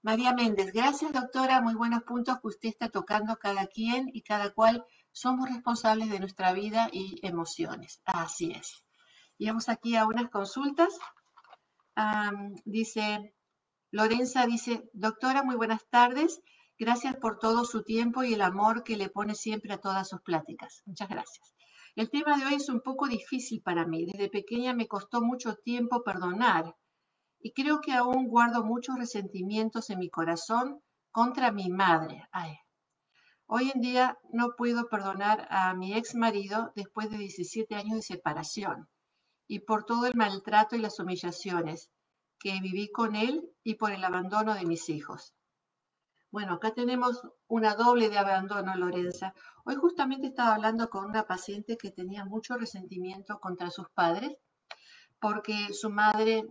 María 0.00 0.32
Méndez, 0.32 0.72
gracias, 0.72 1.12
doctora. 1.12 1.60
Muy 1.60 1.74
buenos 1.74 2.02
puntos 2.04 2.40
que 2.40 2.48
usted 2.48 2.70
está 2.70 2.88
tocando 2.88 3.36
cada 3.36 3.66
quien 3.66 4.08
y 4.10 4.22
cada 4.22 4.54
cual 4.54 4.86
somos 5.16 5.48
responsables 5.48 6.10
de 6.10 6.20
nuestra 6.20 6.52
vida 6.52 6.90
y 6.92 7.26
emociones. 7.26 8.02
Así 8.04 8.52
es. 8.52 8.84
Y 9.38 9.46
vamos 9.46 9.70
aquí 9.70 9.96
a 9.96 10.04
unas 10.06 10.28
consultas. 10.28 10.92
dice, 12.66 13.34
Lorenza 13.90 14.44
dice, 14.44 14.90
doctora, 14.92 15.42
muy 15.42 15.56
buenas 15.56 15.88
tardes. 15.88 16.42
Gracias 16.78 17.16
por 17.16 17.38
todo 17.38 17.64
su 17.64 17.82
tiempo 17.82 18.24
y 18.24 18.34
el 18.34 18.42
amor 18.42 18.84
que 18.84 18.98
le 18.98 19.08
pone 19.08 19.34
siempre 19.34 19.72
a 19.72 19.80
todas 19.80 20.06
sus 20.06 20.20
pláticas. 20.20 20.82
Muchas 20.84 21.08
gracias. 21.08 21.54
El 21.94 22.10
tema 22.10 22.36
de 22.36 22.44
hoy 22.44 22.54
es 22.56 22.68
un 22.68 22.82
poco 22.82 23.08
difícil 23.08 23.62
para 23.62 23.86
mí. 23.86 24.04
Desde 24.04 24.28
pequeña 24.28 24.74
me 24.74 24.86
costó 24.86 25.22
mucho 25.22 25.54
tiempo 25.54 26.02
perdonar 26.04 26.76
y 27.40 27.54
creo 27.54 27.80
que 27.80 27.94
aún 27.94 28.28
guardo 28.28 28.64
muchos 28.64 28.98
resentimientos 28.98 29.88
en 29.88 29.98
mi 29.98 30.10
corazón 30.10 30.82
contra 31.10 31.52
mi 31.52 31.70
madre. 31.70 32.28
Ay, 32.32 32.58
Hoy 33.48 33.70
en 33.72 33.80
día 33.80 34.18
no 34.32 34.56
puedo 34.56 34.88
perdonar 34.88 35.46
a 35.50 35.72
mi 35.72 35.94
ex 35.94 36.16
marido 36.16 36.72
después 36.74 37.10
de 37.10 37.18
17 37.18 37.76
años 37.76 37.94
de 37.94 38.02
separación 38.02 38.88
y 39.46 39.60
por 39.60 39.84
todo 39.84 40.06
el 40.06 40.16
maltrato 40.16 40.74
y 40.74 40.80
las 40.80 40.98
humillaciones 40.98 41.92
que 42.40 42.58
viví 42.60 42.90
con 42.90 43.14
él 43.14 43.48
y 43.62 43.74
por 43.74 43.92
el 43.92 44.02
abandono 44.02 44.54
de 44.54 44.66
mis 44.66 44.88
hijos. 44.88 45.32
Bueno, 46.32 46.54
acá 46.54 46.74
tenemos 46.74 47.22
una 47.46 47.76
doble 47.76 48.08
de 48.10 48.18
abandono, 48.18 48.74
Lorenza. 48.74 49.32
Hoy 49.64 49.76
justamente 49.76 50.26
estaba 50.26 50.56
hablando 50.56 50.90
con 50.90 51.04
una 51.04 51.28
paciente 51.28 51.76
que 51.76 51.92
tenía 51.92 52.24
mucho 52.24 52.56
resentimiento 52.56 53.38
contra 53.38 53.70
sus 53.70 53.88
padres 53.90 54.36
porque 55.20 55.72
su 55.72 55.88
madre, 55.88 56.44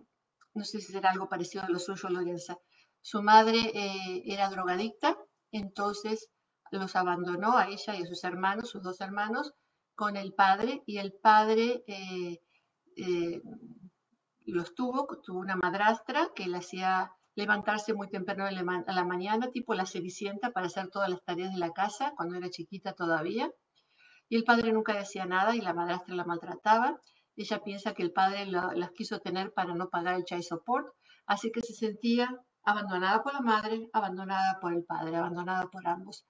no 0.54 0.64
sé 0.64 0.80
si 0.80 0.94
será 0.94 1.12
algo 1.12 1.28
parecido 1.28 1.66
a 1.66 1.70
lo 1.70 1.78
suyo, 1.78 2.08
Lorenza, 2.08 2.58
su 3.02 3.22
madre 3.22 3.60
eh, 3.76 4.24
era 4.26 4.50
drogadicta, 4.50 5.18
entonces 5.52 6.30
los 6.76 6.96
abandonó 6.96 7.58
a 7.58 7.68
ella 7.68 7.96
y 7.96 8.04
a 8.04 8.06
sus 8.06 8.24
hermanos, 8.24 8.70
sus 8.70 8.84
dos 8.84 9.02
hermanos, 9.02 9.54
con 9.96 10.18
el 10.18 10.34
padre 10.34 10.84
y 10.86 10.98
el 10.98 11.14
padre 11.14 11.84
eh, 11.88 12.42
eh, 12.98 13.42
los 14.46 14.76
tuvo, 14.76 15.08
tuvo 15.24 15.40
una 15.40 15.56
madrastra 15.56 16.30
que 16.36 16.48
le 16.48 16.58
hacía 16.58 17.12
levantarse 17.36 17.94
muy 17.94 18.10
temprano 18.10 18.46
a 18.46 18.52
la 18.52 19.04
mañana, 19.04 19.52
tipo 19.52 19.74
la 19.74 19.86
cenicienta, 19.86 20.52
para 20.52 20.68
hacer 20.68 20.90
todas 20.90 21.10
las 21.10 21.24
tareas 21.24 21.52
de 21.52 21.60
la 21.60 21.72
casa, 21.72 22.14
cuando 22.16 22.38
era 22.38 22.50
chiquita 22.50 22.94
todavía. 22.94 23.52
Y 24.30 24.38
el 24.38 24.44
padre 24.46 24.72
nunca 24.72 24.94
decía 24.94 25.26
nada 25.26 25.56
y 25.56 25.62
la 25.62 25.74
madrastra 25.74 26.16
la 26.16 26.24
maltrataba. 26.24 27.00
Ella 27.36 27.62
piensa 27.64 27.94
que 27.94 28.04
el 28.04 28.14
padre 28.14 28.46
las 28.46 28.92
quiso 28.92 29.20
tener 29.20 29.52
para 29.54 29.76
no 29.76 29.90
pagar 29.90 30.16
el 30.16 30.24
child 30.24 30.44
support, 30.44 30.88
así 31.26 31.52
que 31.52 31.62
se 31.62 31.74
sentía 31.74 32.30
abandonada 32.64 33.22
por 33.22 33.34
la 33.34 33.42
madre, 33.42 33.90
abandonada 33.92 34.60
por 34.62 34.74
el 34.74 34.86
padre, 34.86 35.18
abandonada 35.18 35.68
por 35.68 35.86
ambos. 35.88 36.26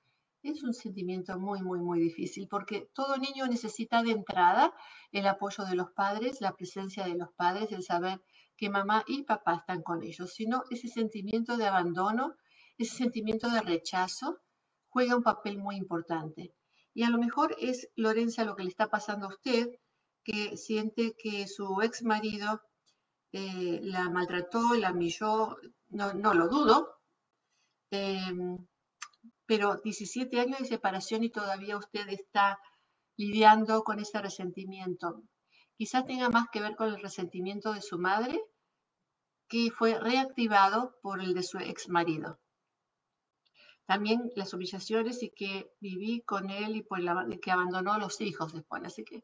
Es 0.45 0.61
un 0.61 0.75
sentimiento 0.75 1.39
muy, 1.39 1.63
muy, 1.63 1.79
muy 1.79 1.99
difícil 1.99 2.47
porque 2.47 2.87
todo 2.93 3.17
niño 3.17 3.47
necesita 3.47 4.03
de 4.03 4.11
entrada 4.11 4.71
el 5.11 5.25
apoyo 5.25 5.65
de 5.65 5.73
los 5.73 5.89
padres, 5.89 6.39
la 6.39 6.55
presencia 6.55 7.03
de 7.03 7.15
los 7.15 7.33
padres, 7.33 7.71
el 7.71 7.81
saber 7.81 8.21
que 8.55 8.69
mamá 8.69 9.03
y 9.07 9.23
papá 9.23 9.55
están 9.55 9.81
con 9.81 10.03
ellos. 10.03 10.35
Si 10.35 10.45
no, 10.45 10.61
ese 10.69 10.87
sentimiento 10.87 11.57
de 11.57 11.65
abandono, 11.65 12.35
ese 12.77 12.95
sentimiento 12.95 13.49
de 13.49 13.61
rechazo 13.61 14.39
juega 14.87 15.15
un 15.15 15.23
papel 15.23 15.57
muy 15.57 15.77
importante. 15.77 16.53
Y 16.93 17.01
a 17.01 17.09
lo 17.09 17.17
mejor 17.17 17.55
es, 17.59 17.89
Lorenza, 17.95 18.45
lo 18.45 18.55
que 18.55 18.65
le 18.65 18.69
está 18.69 18.87
pasando 18.87 19.25
a 19.25 19.29
usted, 19.29 19.71
que 20.23 20.57
siente 20.57 21.15
que 21.17 21.47
su 21.47 21.81
ex 21.81 22.03
marido 22.03 22.61
eh, 23.31 23.79
la 23.81 24.11
maltrató, 24.11 24.75
la 24.75 24.91
humilló, 24.91 25.57
no, 25.89 26.13
no 26.13 26.35
lo 26.35 26.47
dudo, 26.49 26.99
em, 27.89 28.59
pero 29.45 29.81
17 29.83 30.39
años 30.39 30.59
de 30.59 30.65
separación 30.65 31.23
y 31.23 31.29
todavía 31.29 31.77
usted 31.77 32.07
está 32.09 32.59
lidiando 33.17 33.83
con 33.83 33.99
ese 33.99 34.21
resentimiento. 34.21 35.23
Quizás 35.77 36.05
tenga 36.05 36.29
más 36.29 36.47
que 36.51 36.61
ver 36.61 36.75
con 36.75 36.93
el 36.93 37.01
resentimiento 37.01 37.73
de 37.73 37.81
su 37.81 37.97
madre, 37.99 38.41
que 39.47 39.71
fue 39.71 39.99
reactivado 39.99 40.97
por 41.01 41.21
el 41.21 41.33
de 41.33 41.43
su 41.43 41.59
ex 41.59 41.89
marido. 41.89 42.39
También 43.85 44.31
las 44.35 44.53
humillaciones 44.53 45.21
y 45.21 45.29
que 45.29 45.71
viví 45.79 46.21
con 46.21 46.49
él 46.49 46.75
y 46.75 46.81
por 46.81 46.99
la, 46.99 47.27
que 47.39 47.51
abandonó 47.51 47.93
a 47.93 47.99
los 47.99 48.19
hijos 48.21 48.53
después. 48.53 48.81
Así 48.83 49.03
que 49.03 49.23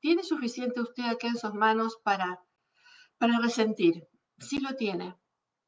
tiene 0.00 0.24
suficiente 0.24 0.80
usted 0.80 1.04
aquí 1.04 1.28
en 1.28 1.36
sus 1.36 1.54
manos 1.54 1.98
para, 2.02 2.42
para 3.18 3.38
resentir. 3.38 4.08
Sí 4.38 4.58
lo 4.58 4.74
tiene. 4.74 5.14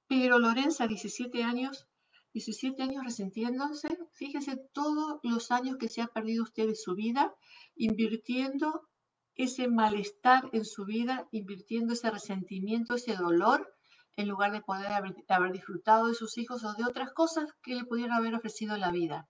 Pero 0.08 0.38
Lorenza, 0.40 0.88
17 0.88 1.44
años, 1.44 1.86
17 2.32 2.82
años 2.82 3.04
resentiéndose, 3.04 3.98
fíjese 4.12 4.56
todos 4.72 5.20
los 5.22 5.50
años 5.50 5.76
que 5.76 5.88
se 5.88 6.00
ha 6.00 6.06
perdido 6.06 6.44
usted 6.44 6.66
de 6.66 6.74
su 6.74 6.94
vida, 6.94 7.34
invirtiendo 7.76 8.88
ese 9.34 9.68
malestar 9.68 10.48
en 10.52 10.64
su 10.64 10.84
vida, 10.84 11.28
invirtiendo 11.30 11.92
ese 11.92 12.10
resentimiento, 12.10 12.94
ese 12.94 13.16
dolor, 13.16 13.74
en 14.16 14.28
lugar 14.28 14.52
de 14.52 14.60
poder 14.60 14.92
haber, 14.92 15.52
disfrutado 15.52 16.06
de 16.06 16.14
sus 16.14 16.36
hijos 16.38 16.64
o 16.64 16.74
de 16.74 16.84
otras 16.84 17.12
cosas 17.12 17.50
que 17.62 17.74
le 17.74 17.84
pudieran 17.84 18.16
haber 18.16 18.34
ofrecido 18.34 18.76
la 18.76 18.90
vida. 18.90 19.28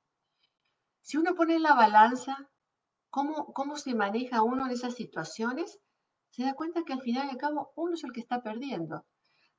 Si 1.01 1.17
uno 1.17 1.35
pone 1.35 1.57
en 1.57 1.63
la 1.63 1.75
balanza 1.75 2.49
cómo, 3.11 3.53
cómo 3.53 3.77
se 3.77 3.95
maneja 3.95 4.43
uno 4.43 4.67
en 4.67 4.73
esas 4.73 4.95
situaciones, 4.95 5.79
se 6.31 6.45
da 6.45 6.55
cuenta 6.55 6.83
que 6.85 6.93
al 6.93 7.03
final 7.03 7.27
y 7.27 7.31
al 7.31 7.37
cabo 7.37 7.73
uno 7.77 7.95
es 7.95 8.05
el 8.05 8.13
que 8.13 8.21
está 8.21 8.43
perdiendo. 8.43 9.05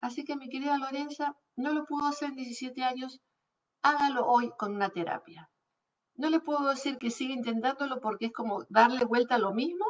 Así 0.02 0.26
que 0.26 0.36
mi 0.36 0.50
querida 0.50 0.78
Lorenza, 0.78 1.38
no 1.56 1.72
lo 1.72 1.86
pudo 1.86 2.08
hacer 2.08 2.30
en 2.30 2.36
17 2.36 2.84
años, 2.84 3.22
hágalo 3.84 4.26
hoy 4.26 4.52
con 4.58 4.76
una 4.76 4.90
terapia. 4.90 5.50
No 6.16 6.30
le 6.30 6.40
puedo 6.40 6.70
decir 6.70 6.98
que 6.98 7.12
siga 7.12 7.34
intentándolo 7.34 8.00
porque 8.00 8.28
es 8.28 8.34
como 8.34 8.66
darle 8.70 9.06
vuelta 9.06 9.36
a 9.36 9.40
lo 9.40 9.54
mismo 9.54 9.86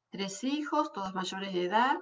Tres 0.08 0.42
hijos, 0.42 0.90
todos 0.94 1.14
mayores 1.14 1.52
de 1.52 1.66
edad, 1.66 1.98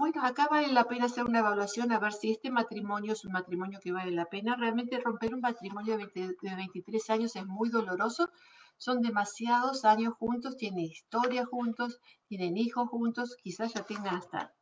bueno, 0.00 0.24
acá 0.24 0.48
vale 0.50 0.68
la 0.72 0.84
pena 0.84 1.04
hacer 1.04 1.24
una 1.24 1.40
evaluación 1.40 1.92
a 1.92 1.98
ver 1.98 2.14
si 2.14 2.30
este 2.30 2.50
matrimonio 2.50 3.12
es 3.12 3.24
un 3.26 3.32
matrimonio 3.32 3.80
que 3.82 3.92
vale 3.92 4.10
la 4.12 4.24
pena. 4.24 4.56
Realmente 4.56 4.98
romper 4.98 5.34
un 5.34 5.42
matrimonio 5.42 5.98
de, 5.98 6.36
23 6.40 7.10
años 7.10 7.36
es 7.36 7.46
muy 7.46 7.68
doloroso. 7.68 8.30
Son 8.78 9.02
demasiados 9.02 9.84
años 9.84 10.14
juntos, 10.14 10.56
tienen 10.56 10.86
historia 10.86 11.44
juntos, 11.44 12.00
tienen 12.26 12.56
hijos 12.56 12.88
juntos, 12.88 13.36
quizás 13.42 13.74
ya 13.74 13.82
tengan 13.82 14.14
hasta 14.14 14.54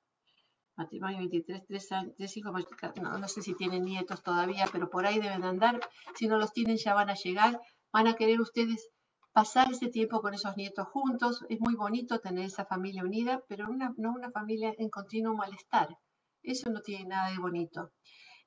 matrimonio 0.75 1.19
23, 1.19 1.67
3, 1.69 1.93
años, 1.93 2.15
3 2.17 2.37
hijos, 2.37 2.53
no, 3.01 3.19
no 3.19 3.29
sé 3.29 3.41
si 3.41 3.55
tienen 3.55 3.85
nietos 3.85 4.25
todavía, 4.25 4.67
pero 4.73 4.91
por 4.91 5.07
ahí 5.07 5.21
deben 5.21 5.45
andar. 5.45 5.79
Si 6.17 6.27
no 6.27 6.37
los 6.37 6.53
tienen 6.53 6.79
ya 6.79 6.95
van 6.95 7.11
a 7.11 7.15
llegar. 7.15 7.61
Van 7.93 8.09
a 8.09 8.15
querer 8.15 8.41
ustedes 8.41 8.91
pasar 9.39 9.71
ese 9.71 9.87
tiempo 9.87 10.21
con 10.21 10.35
esos 10.35 10.57
nietos 10.57 10.89
juntos. 10.89 11.45
Es 11.49 11.61
muy 11.61 11.77
bonito 11.77 12.19
tener 12.19 12.47
esa 12.47 12.65
familia 12.65 13.05
unida, 13.05 13.41
pero 13.47 13.69
no 13.69 14.13
una 14.13 14.33
familia 14.33 14.75
en 14.77 14.91
continuo 14.91 15.37
malestar. 15.37 15.97
Eso 16.43 16.71
no 16.71 16.81
tiene 16.81 17.05
nada 17.11 17.31
de 17.31 17.39
bonito. 17.39 17.93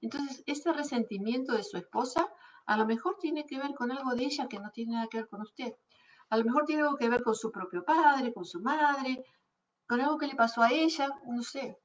Entonces, 0.02 0.44
ese 0.48 0.74
resentimiento 0.74 1.54
de 1.54 1.64
su 1.64 1.78
esposa 1.78 2.28
a 2.66 2.76
lo 2.76 2.86
mejor 2.86 3.16
tiene 3.22 3.46
que 3.46 3.58
ver 3.58 3.74
con 3.74 3.90
algo 3.94 4.16
de 4.16 4.26
ella 4.26 4.50
que 4.50 4.60
no 4.60 4.70
tiene 4.72 4.96
nada 4.96 5.08
que 5.08 5.20
ver 5.20 5.30
con 5.30 5.40
usted. 5.40 5.72
A 6.30 6.36
lo 6.36 6.44
mejor 6.44 6.66
tiene 6.66 6.82
algo 6.82 6.98
que 6.98 7.08
ver 7.08 7.24
con 7.24 7.36
su 7.36 7.54
propio 7.54 7.86
padre, 7.86 8.34
con 8.34 8.44
su 8.44 8.60
madre, 8.60 9.24
con 9.88 10.02
algo 10.02 10.18
que 10.18 10.28
le 10.28 10.36
pasó 10.36 10.62
a 10.62 10.74
ella, 10.74 11.08
no 11.26 11.42
sé. 11.42 11.78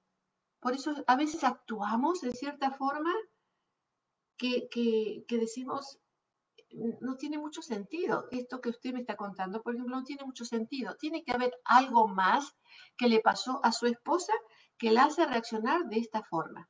Por 0.58 0.72
eso 0.72 0.92
a 1.06 1.14
veces 1.14 1.44
actuamos 1.44 2.22
de 2.22 2.32
cierta 2.32 2.72
forma 2.72 3.14
que, 4.36 4.68
que 4.68 5.38
decimos, 5.38 6.00
no 6.70 7.16
tiene 7.16 7.38
mucho 7.38 7.62
sentido. 7.62 8.28
Esto 8.30 8.60
que 8.60 8.70
usted 8.70 8.92
me 8.92 9.00
está 9.00 9.16
contando, 9.16 9.62
por 9.62 9.74
ejemplo, 9.74 9.96
no 9.96 10.04
tiene 10.04 10.24
mucho 10.24 10.44
sentido. 10.44 10.94
Tiene 10.96 11.22
que 11.22 11.32
haber 11.32 11.52
algo 11.64 12.08
más 12.08 12.56
que 12.96 13.08
le 13.08 13.20
pasó 13.20 13.60
a 13.64 13.72
su 13.72 13.86
esposa 13.86 14.32
que 14.78 14.90
la 14.90 15.04
hace 15.04 15.26
reaccionar 15.26 15.84
de 15.84 15.98
esta 15.98 16.22
forma. 16.22 16.68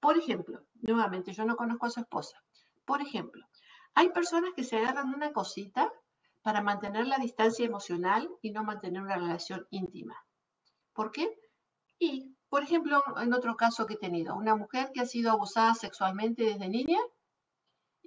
Por 0.00 0.16
ejemplo, 0.16 0.64
nuevamente, 0.74 1.32
yo 1.32 1.44
no 1.44 1.56
conozco 1.56 1.86
a 1.86 1.90
su 1.90 2.00
esposa. 2.00 2.42
Por 2.84 3.02
ejemplo, 3.02 3.46
hay 3.94 4.10
personas 4.10 4.50
que 4.56 4.64
se 4.64 4.78
agarran 4.78 5.14
una 5.14 5.32
cosita 5.32 5.92
para 6.42 6.62
mantener 6.62 7.06
la 7.06 7.18
distancia 7.18 7.66
emocional 7.66 8.28
y 8.40 8.50
no 8.50 8.64
mantener 8.64 9.02
una 9.02 9.16
relación 9.16 9.66
íntima. 9.70 10.16
¿Por 10.94 11.12
qué? 11.12 11.38
Y, 11.98 12.34
por 12.48 12.62
ejemplo, 12.62 13.02
en 13.18 13.34
otro 13.34 13.56
caso 13.56 13.86
que 13.86 13.94
he 13.94 13.98
tenido, 13.98 14.34
una 14.34 14.56
mujer 14.56 14.90
que 14.94 15.00
ha 15.00 15.06
sido 15.06 15.30
abusada 15.30 15.74
sexualmente 15.74 16.44
desde 16.44 16.68
niña 16.68 16.98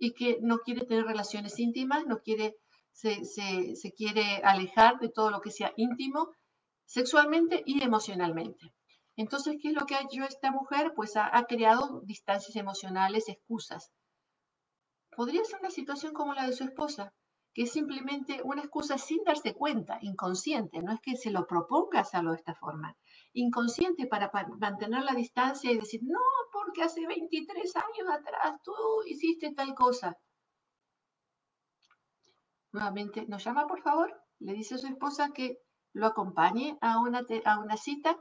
y 0.03 0.13
que 0.13 0.37
no 0.41 0.57
quiere 0.59 0.85
tener 0.85 1.05
relaciones 1.05 1.57
íntimas, 1.59 2.05
no 2.05 2.19
quiere, 2.19 2.57
se, 2.91 3.23
se, 3.23 3.93
quiere 3.93 4.41
alejar 4.43 4.99
de 4.99 5.07
todo 5.07 5.31
lo 5.31 5.39
que 5.39 5.49
sea 5.49 5.71
íntimo 5.77 6.27
sexualmente 6.85 7.63
y 7.65 7.81
emocionalmente. 7.81 8.73
Entonces, 9.15 9.55
¿qué 9.61 9.69
es 9.69 9.73
lo 9.73 9.85
que 9.85 9.95
ha 9.95 10.01
hecho 10.01 10.25
esta 10.25 10.51
mujer? 10.51 10.91
Pues 10.93 11.15
ha, 11.15 11.41
creado 11.47 12.01
distancias 12.03 12.57
emocionales, 12.57 13.29
excusas. 13.29 13.93
Podría 15.15 15.45
ser 15.45 15.61
una 15.61 15.71
situación 15.71 16.11
como 16.11 16.33
la 16.33 16.47
de 16.47 16.53
su 16.53 16.65
esposa, 16.65 17.13
que 17.53 17.63
es 17.63 17.71
simplemente 17.71 18.41
una 18.43 18.63
excusa 18.63 18.97
sin 18.97 19.23
darse 19.23 19.53
cuenta, 19.53 19.99
inconsciente, 20.01 20.81
no 20.81 20.91
es 20.91 20.99
que 20.99 21.15
se 21.15 21.31
lo 21.31 21.47
proponga 21.47 22.01
hacerlo 22.01 22.31
de 22.31 22.37
esta 22.39 22.55
forma, 22.55 22.97
inconsciente 23.33 24.07
para, 24.07 24.31
mantener 24.59 25.03
la 25.03 25.13
distancia 25.13 25.71
y 25.71 25.77
decir, 25.77 26.01
no, 26.03 26.19
porque 26.51 26.83
hace 26.83 27.05
23 27.05 27.75
años 27.75 28.09
atrás 28.09 28.61
tú 28.63 28.73
hiciste 29.05 29.53
tal 29.53 29.73
cosa. 29.75 30.17
Nuevamente, 32.71 33.25
¿nos 33.27 33.43
llama 33.43 33.67
por 33.67 33.81
favor? 33.81 34.13
Le 34.39 34.53
dice 34.53 34.75
a 34.75 34.77
su 34.79 34.87
esposa 34.87 35.31
que 35.33 35.59
lo 35.93 36.07
acompañe 36.07 36.77
a 36.81 36.99
una, 36.99 37.21
a 37.45 37.59
una 37.59 37.77
cita. 37.77 38.17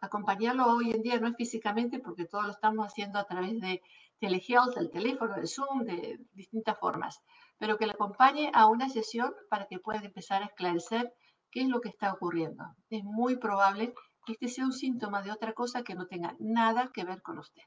Acompañarlo 0.00 0.66
hoy 0.66 0.90
en 0.90 1.02
día 1.02 1.18
no 1.20 1.28
es 1.28 1.36
físicamente 1.36 2.00
porque 2.00 2.26
todo 2.26 2.42
lo 2.42 2.50
estamos 2.50 2.86
haciendo 2.86 3.18
a 3.18 3.24
través 3.24 3.60
de 3.60 3.80
telehealth, 4.18 4.74
del 4.74 4.90
teléfono, 4.90 5.34
del 5.34 5.48
Zoom, 5.48 5.84
de 5.84 6.18
distintas 6.32 6.78
formas 6.78 7.22
pero 7.58 7.78
que 7.78 7.86
le 7.86 7.92
acompañe 7.92 8.50
a 8.54 8.66
una 8.66 8.88
sesión 8.88 9.34
para 9.50 9.66
que 9.66 9.78
pueda 9.78 10.00
empezar 10.00 10.42
a 10.42 10.46
esclarecer 10.46 11.12
qué 11.50 11.62
es 11.62 11.68
lo 11.68 11.80
que 11.80 11.88
está 11.88 12.12
ocurriendo. 12.12 12.64
Es 12.90 13.02
muy 13.04 13.36
probable 13.36 13.94
este 14.32 14.48
sea 14.48 14.64
un 14.64 14.72
síntoma 14.72 15.22
de 15.22 15.32
otra 15.32 15.52
cosa 15.52 15.82
que 15.82 15.94
no 15.94 16.06
tenga 16.06 16.36
nada 16.38 16.90
que 16.92 17.04
ver 17.04 17.22
con 17.22 17.38
usted. 17.38 17.62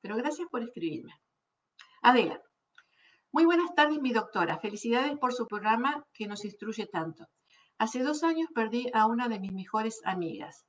Pero 0.00 0.16
gracias 0.16 0.48
por 0.50 0.62
escribirme. 0.62 1.14
Adela, 2.02 2.42
muy 3.30 3.44
buenas 3.44 3.74
tardes, 3.74 4.00
mi 4.00 4.12
doctora. 4.12 4.58
Felicidades 4.58 5.18
por 5.18 5.32
su 5.32 5.46
programa 5.46 6.06
que 6.12 6.26
nos 6.26 6.44
instruye 6.44 6.86
tanto. 6.86 7.26
Hace 7.78 8.02
dos 8.02 8.22
años 8.24 8.48
perdí 8.54 8.90
a 8.92 9.06
una 9.06 9.28
de 9.28 9.40
mis 9.40 9.52
mejores 9.52 10.00
amigas. 10.04 10.66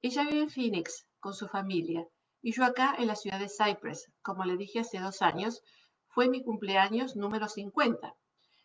Ella 0.00 0.22
vive 0.24 0.42
en 0.42 0.50
Phoenix 0.50 1.06
con 1.18 1.34
su 1.34 1.48
familia 1.48 2.06
y 2.40 2.52
yo 2.52 2.64
acá 2.64 2.94
en 2.98 3.06
la 3.06 3.16
ciudad 3.16 3.38
de 3.40 3.48
Cypress. 3.48 4.12
Como 4.22 4.44
le 4.44 4.56
dije 4.56 4.80
hace 4.80 5.00
dos 5.00 5.22
años, 5.22 5.62
fue 6.08 6.28
mi 6.28 6.44
cumpleaños 6.44 7.16
número 7.16 7.48
50, 7.48 8.14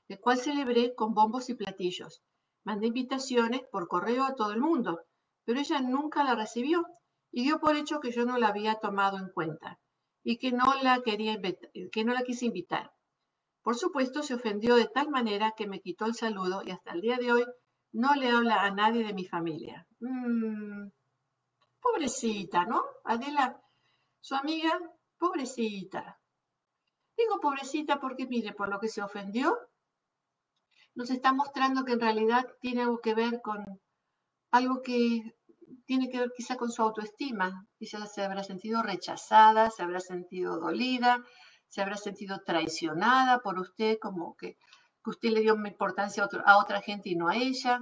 el 0.10 0.20
cual 0.20 0.38
celebré 0.38 0.94
con 0.94 1.14
bombos 1.14 1.50
y 1.50 1.56
platillos. 1.56 2.22
Mandé 2.64 2.88
invitaciones 2.88 3.62
por 3.72 3.88
correo 3.88 4.26
a 4.26 4.36
todo 4.36 4.52
el 4.52 4.60
mundo, 4.60 5.02
pero 5.50 5.62
ella 5.62 5.82
nunca 5.82 6.24
la 6.24 6.36
recibió 6.36 6.86
y 7.32 7.42
dio 7.42 7.60
por 7.60 7.76
hecho 7.76 8.00
que 8.00 8.12
yo 8.12 8.24
no 8.24 8.38
la 8.38 8.50
había 8.50 8.76
tomado 8.76 9.18
en 9.18 9.30
cuenta 9.30 9.80
y 10.22 10.38
que 10.38 10.52
no 10.52 10.76
la 10.84 11.02
quería 11.02 11.42
que 11.92 12.04
no 12.04 12.14
la 12.14 12.22
quise 12.22 12.46
invitar. 12.46 12.92
Por 13.64 13.76
supuesto, 13.76 14.22
se 14.22 14.36
ofendió 14.36 14.76
de 14.76 14.86
tal 14.86 15.10
manera 15.10 15.56
que 15.58 15.66
me 15.66 15.82
quitó 15.82 16.06
el 16.06 16.14
saludo 16.14 16.62
y 16.64 16.70
hasta 16.70 16.92
el 16.92 17.02
día 17.02 17.18
de 17.18 17.32
hoy 17.32 17.46
no 17.92 18.14
le 18.14 18.30
habla 18.30 18.62
a 18.62 18.70
nadie 18.70 19.04
de 19.04 19.16
mi 19.16 19.26
familia. 19.26 19.88
Mm, 20.02 20.90
pobrecita, 21.82 22.66
¿no? 22.66 22.84
Adela, 23.04 23.60
su 24.20 24.36
amiga, 24.36 24.80
pobrecita. 25.18 26.20
Digo 27.18 27.40
pobrecita 27.40 28.00
porque, 28.00 28.28
mire, 28.28 28.54
por 28.54 28.70
lo 28.70 28.80
que 28.80 28.88
se 28.88 29.02
ofendió, 29.02 29.58
nos 30.94 31.10
está 31.10 31.34
mostrando 31.34 31.86
que 31.86 31.94
en 31.94 32.02
realidad 32.02 32.46
tiene 32.62 32.84
algo 32.84 33.00
que 33.00 33.16
ver 33.16 33.42
con 33.42 33.66
algo 34.52 34.82
que 34.82 35.36
tiene 35.86 36.10
que 36.10 36.20
ver 36.20 36.32
quizá 36.36 36.56
con 36.56 36.72
su 36.72 36.82
autoestima. 36.82 37.68
Quizá 37.78 38.06
se 38.08 38.24
habrá 38.24 38.44
sentido 38.44 38.82
rechazada, 38.84 39.70
se 39.72 39.84
habrá 39.84 40.00
sentido 40.00 40.60
dolida, 40.60 41.24
se 41.68 41.82
habrá 41.82 41.98
sentido 41.98 42.42
traicionada 42.46 43.40
por 43.40 43.60
usted, 43.60 43.98
como 44.02 44.36
que, 44.36 44.58
usted 45.06 45.30
le 45.30 45.42
dio 45.42 45.56
importancia 45.66 46.24
a, 46.24 46.52
a 46.52 46.58
otra 46.60 46.82
gente 46.82 47.10
y 47.10 47.16
no 47.16 47.30
a 47.30 47.36
ella. 47.36 47.82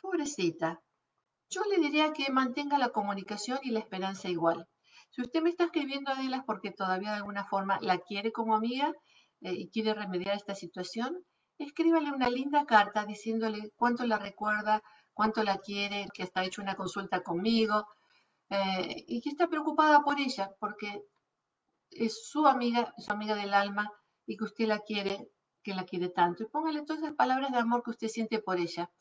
Pobrecita. 0.00 0.80
Yo 1.50 1.62
le 1.70 1.78
diría 1.78 2.12
que 2.12 2.30
mantenga 2.30 2.76
la 2.78 2.90
comunicación 2.90 3.58
y 3.62 3.70
la 3.70 3.78
esperanza 3.78 4.28
igual. 4.28 4.68
Si 5.10 5.22
usted 5.22 5.40
me 5.42 5.50
está 5.50 5.64
escribiendo, 5.64 6.10
Adela, 6.10 6.38
es 6.38 6.42
porque 6.44 6.70
todavía 6.70 7.10
de 7.10 7.16
alguna 7.16 7.44
forma 7.44 7.78
la 7.80 7.98
quiere 7.98 8.32
como 8.32 8.54
amiga 8.54 8.92
eh, 9.40 9.54
y 9.54 9.70
quiere 9.70 9.94
remediar 9.94 10.36
esta 10.36 10.54
situación, 10.54 11.24
escríbale 11.58 12.12
una 12.12 12.28
linda 12.28 12.66
carta 12.66 13.06
diciéndole 13.06 13.72
cuánto 13.76 14.04
la 14.04 14.18
recuerda, 14.18 14.82
cuánto 15.18 15.42
la 15.42 15.58
quiere, 15.58 16.06
que 16.14 16.22
está 16.22 16.44
hecho 16.44 16.62
una 16.62 16.76
consulta 16.76 17.24
conmigo 17.24 17.88
eh, 18.50 19.04
y 19.08 19.20
que 19.20 19.30
está 19.30 19.48
preocupada 19.48 20.04
por 20.04 20.20
ella, 20.20 20.52
porque 20.60 21.02
es 21.90 22.24
su 22.30 22.46
amiga, 22.46 22.94
su 22.98 23.10
amiga 23.10 23.34
del 23.34 23.52
alma 23.52 23.90
y 24.26 24.36
que 24.36 24.44
usted 24.44 24.68
la 24.68 24.78
quiere, 24.78 25.28
que 25.64 25.74
la 25.74 25.82
quiere 25.82 26.08
tanto. 26.10 26.44
Y 26.44 26.46
póngale 26.46 26.82
todas 26.82 27.02
esas 27.02 27.16
palabras 27.16 27.50
de 27.50 27.58
amor 27.58 27.82
que 27.82 27.90
usted 27.90 28.06
siente 28.06 28.38
por 28.38 28.60
ella. 28.60 28.92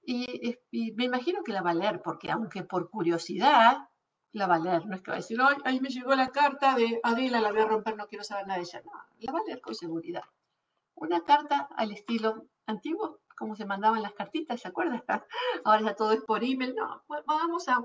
Y, 0.00 0.56
y 0.70 0.92
me 0.92 1.04
imagino 1.04 1.42
que 1.42 1.52
la 1.52 1.60
va 1.60 1.72
a 1.72 1.74
leer, 1.74 2.00
porque 2.02 2.30
aunque 2.30 2.62
por 2.62 2.88
curiosidad, 2.88 3.90
la 4.32 4.46
va 4.46 4.54
a 4.54 4.58
leer. 4.58 4.86
No 4.86 4.96
es 4.96 5.02
que 5.02 5.10
va 5.10 5.18
a 5.18 5.20
decir, 5.20 5.38
Ay, 5.42 5.56
ahí 5.66 5.80
me 5.80 5.90
llegó 5.90 6.14
la 6.14 6.30
carta 6.30 6.74
de 6.76 6.98
Adela, 7.02 7.42
la 7.42 7.52
voy 7.52 7.60
a 7.60 7.66
romper, 7.66 7.94
no 7.98 8.06
quiero 8.06 8.24
saber 8.24 8.46
nada 8.46 8.58
de 8.58 8.64
ella. 8.64 8.80
No, 8.86 8.92
la 9.18 9.32
va 9.32 9.40
a 9.40 9.44
leer 9.44 9.60
con 9.60 9.74
seguridad. 9.74 10.24
Una 10.94 11.20
carta 11.24 11.68
al 11.76 11.92
estilo 11.92 12.46
antiguo, 12.64 13.20
como 13.36 13.56
se 13.56 13.66
mandaban 13.66 14.02
las 14.02 14.14
cartitas, 14.14 14.60
¿se 14.60 14.68
acuerdan? 14.68 15.02
Ahora 15.64 15.82
ya 15.82 15.94
todo 15.94 16.12
es 16.12 16.22
por 16.22 16.44
email. 16.44 16.74
No, 16.74 17.04
vamos 17.26 17.68
a 17.68 17.78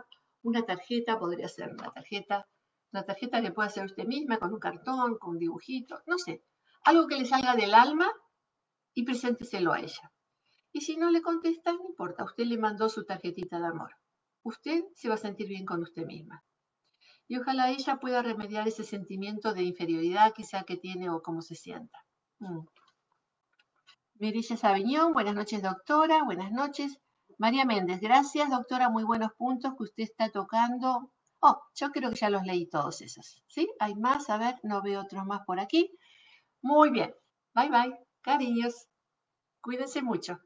una 0.43 0.63
tarjeta, 0.63 1.19
podría 1.19 1.47
ser 1.47 1.71
una 1.71 1.91
tarjeta, 1.91 2.47
una 2.91 3.03
tarjeta 3.03 3.41
que 3.41 3.51
pueda 3.51 3.69
ser 3.69 3.85
usted 3.85 4.05
misma, 4.05 4.37
con 4.37 4.53
un 4.53 4.59
cartón, 4.59 5.17
con 5.17 5.31
un 5.31 5.39
dibujito, 5.39 6.01
no 6.07 6.17
sé. 6.17 6.43
Algo 6.83 7.07
que 7.07 7.17
le 7.17 7.25
salga 7.25 7.55
del 7.55 7.73
alma 7.73 8.11
y 8.93 9.03
presénteselo 9.03 9.73
a 9.73 9.79
ella. 9.79 10.11
Y 10.71 10.81
si 10.81 10.97
no 10.97 11.11
le 11.11 11.21
contesta, 11.21 11.73
no 11.73 11.85
importa, 11.89 12.23
usted 12.23 12.45
le 12.45 12.57
mandó 12.57 12.89
su 12.89 13.05
tarjetita 13.05 13.59
de 13.59 13.67
amor 13.67 13.91
usted 14.43 14.83
se 14.95 15.09
va 15.09 15.15
a 15.15 15.17
sentir 15.17 15.47
bien 15.47 15.65
con 15.65 15.81
usted 15.81 16.05
misma. 16.05 16.43
Y 17.27 17.37
ojalá 17.37 17.69
ella 17.71 17.97
pueda 17.97 18.21
remediar 18.21 18.67
ese 18.67 18.83
sentimiento 18.83 19.53
de 19.53 19.63
inferioridad 19.63 20.33
quizá 20.33 20.63
que 20.63 20.77
tiene 20.77 21.09
o 21.09 21.21
cómo 21.21 21.41
se 21.41 21.55
sienta. 21.55 21.99
Mm. 22.39 22.65
Mirilla 24.21 24.55
Sabiñón, 24.55 25.13
buenas 25.13 25.33
noches 25.33 25.63
doctora, 25.63 26.23
buenas 26.23 26.51
noches. 26.51 26.99
María 27.39 27.65
Méndez, 27.65 27.99
gracias 27.99 28.51
doctora, 28.51 28.87
muy 28.87 29.03
buenos 29.03 29.31
puntos 29.33 29.73
que 29.75 29.81
usted 29.81 30.03
está 30.03 30.29
tocando. 30.29 31.11
Oh, 31.39 31.59
yo 31.73 31.89
creo 31.89 32.11
que 32.11 32.17
ya 32.17 32.29
los 32.29 32.43
leí 32.43 32.69
todos 32.69 33.01
esos. 33.01 33.41
¿Sí? 33.47 33.67
Hay 33.79 33.95
más, 33.95 34.29
a 34.29 34.37
ver, 34.37 34.59
no 34.61 34.83
veo 34.83 35.01
otros 35.01 35.25
más 35.25 35.41
por 35.43 35.59
aquí. 35.59 35.89
Muy 36.61 36.91
bien. 36.91 37.15
Bye 37.55 37.69
bye. 37.69 37.97
Cariños. 38.21 38.85
Cuídense 39.59 40.03
mucho. 40.03 40.37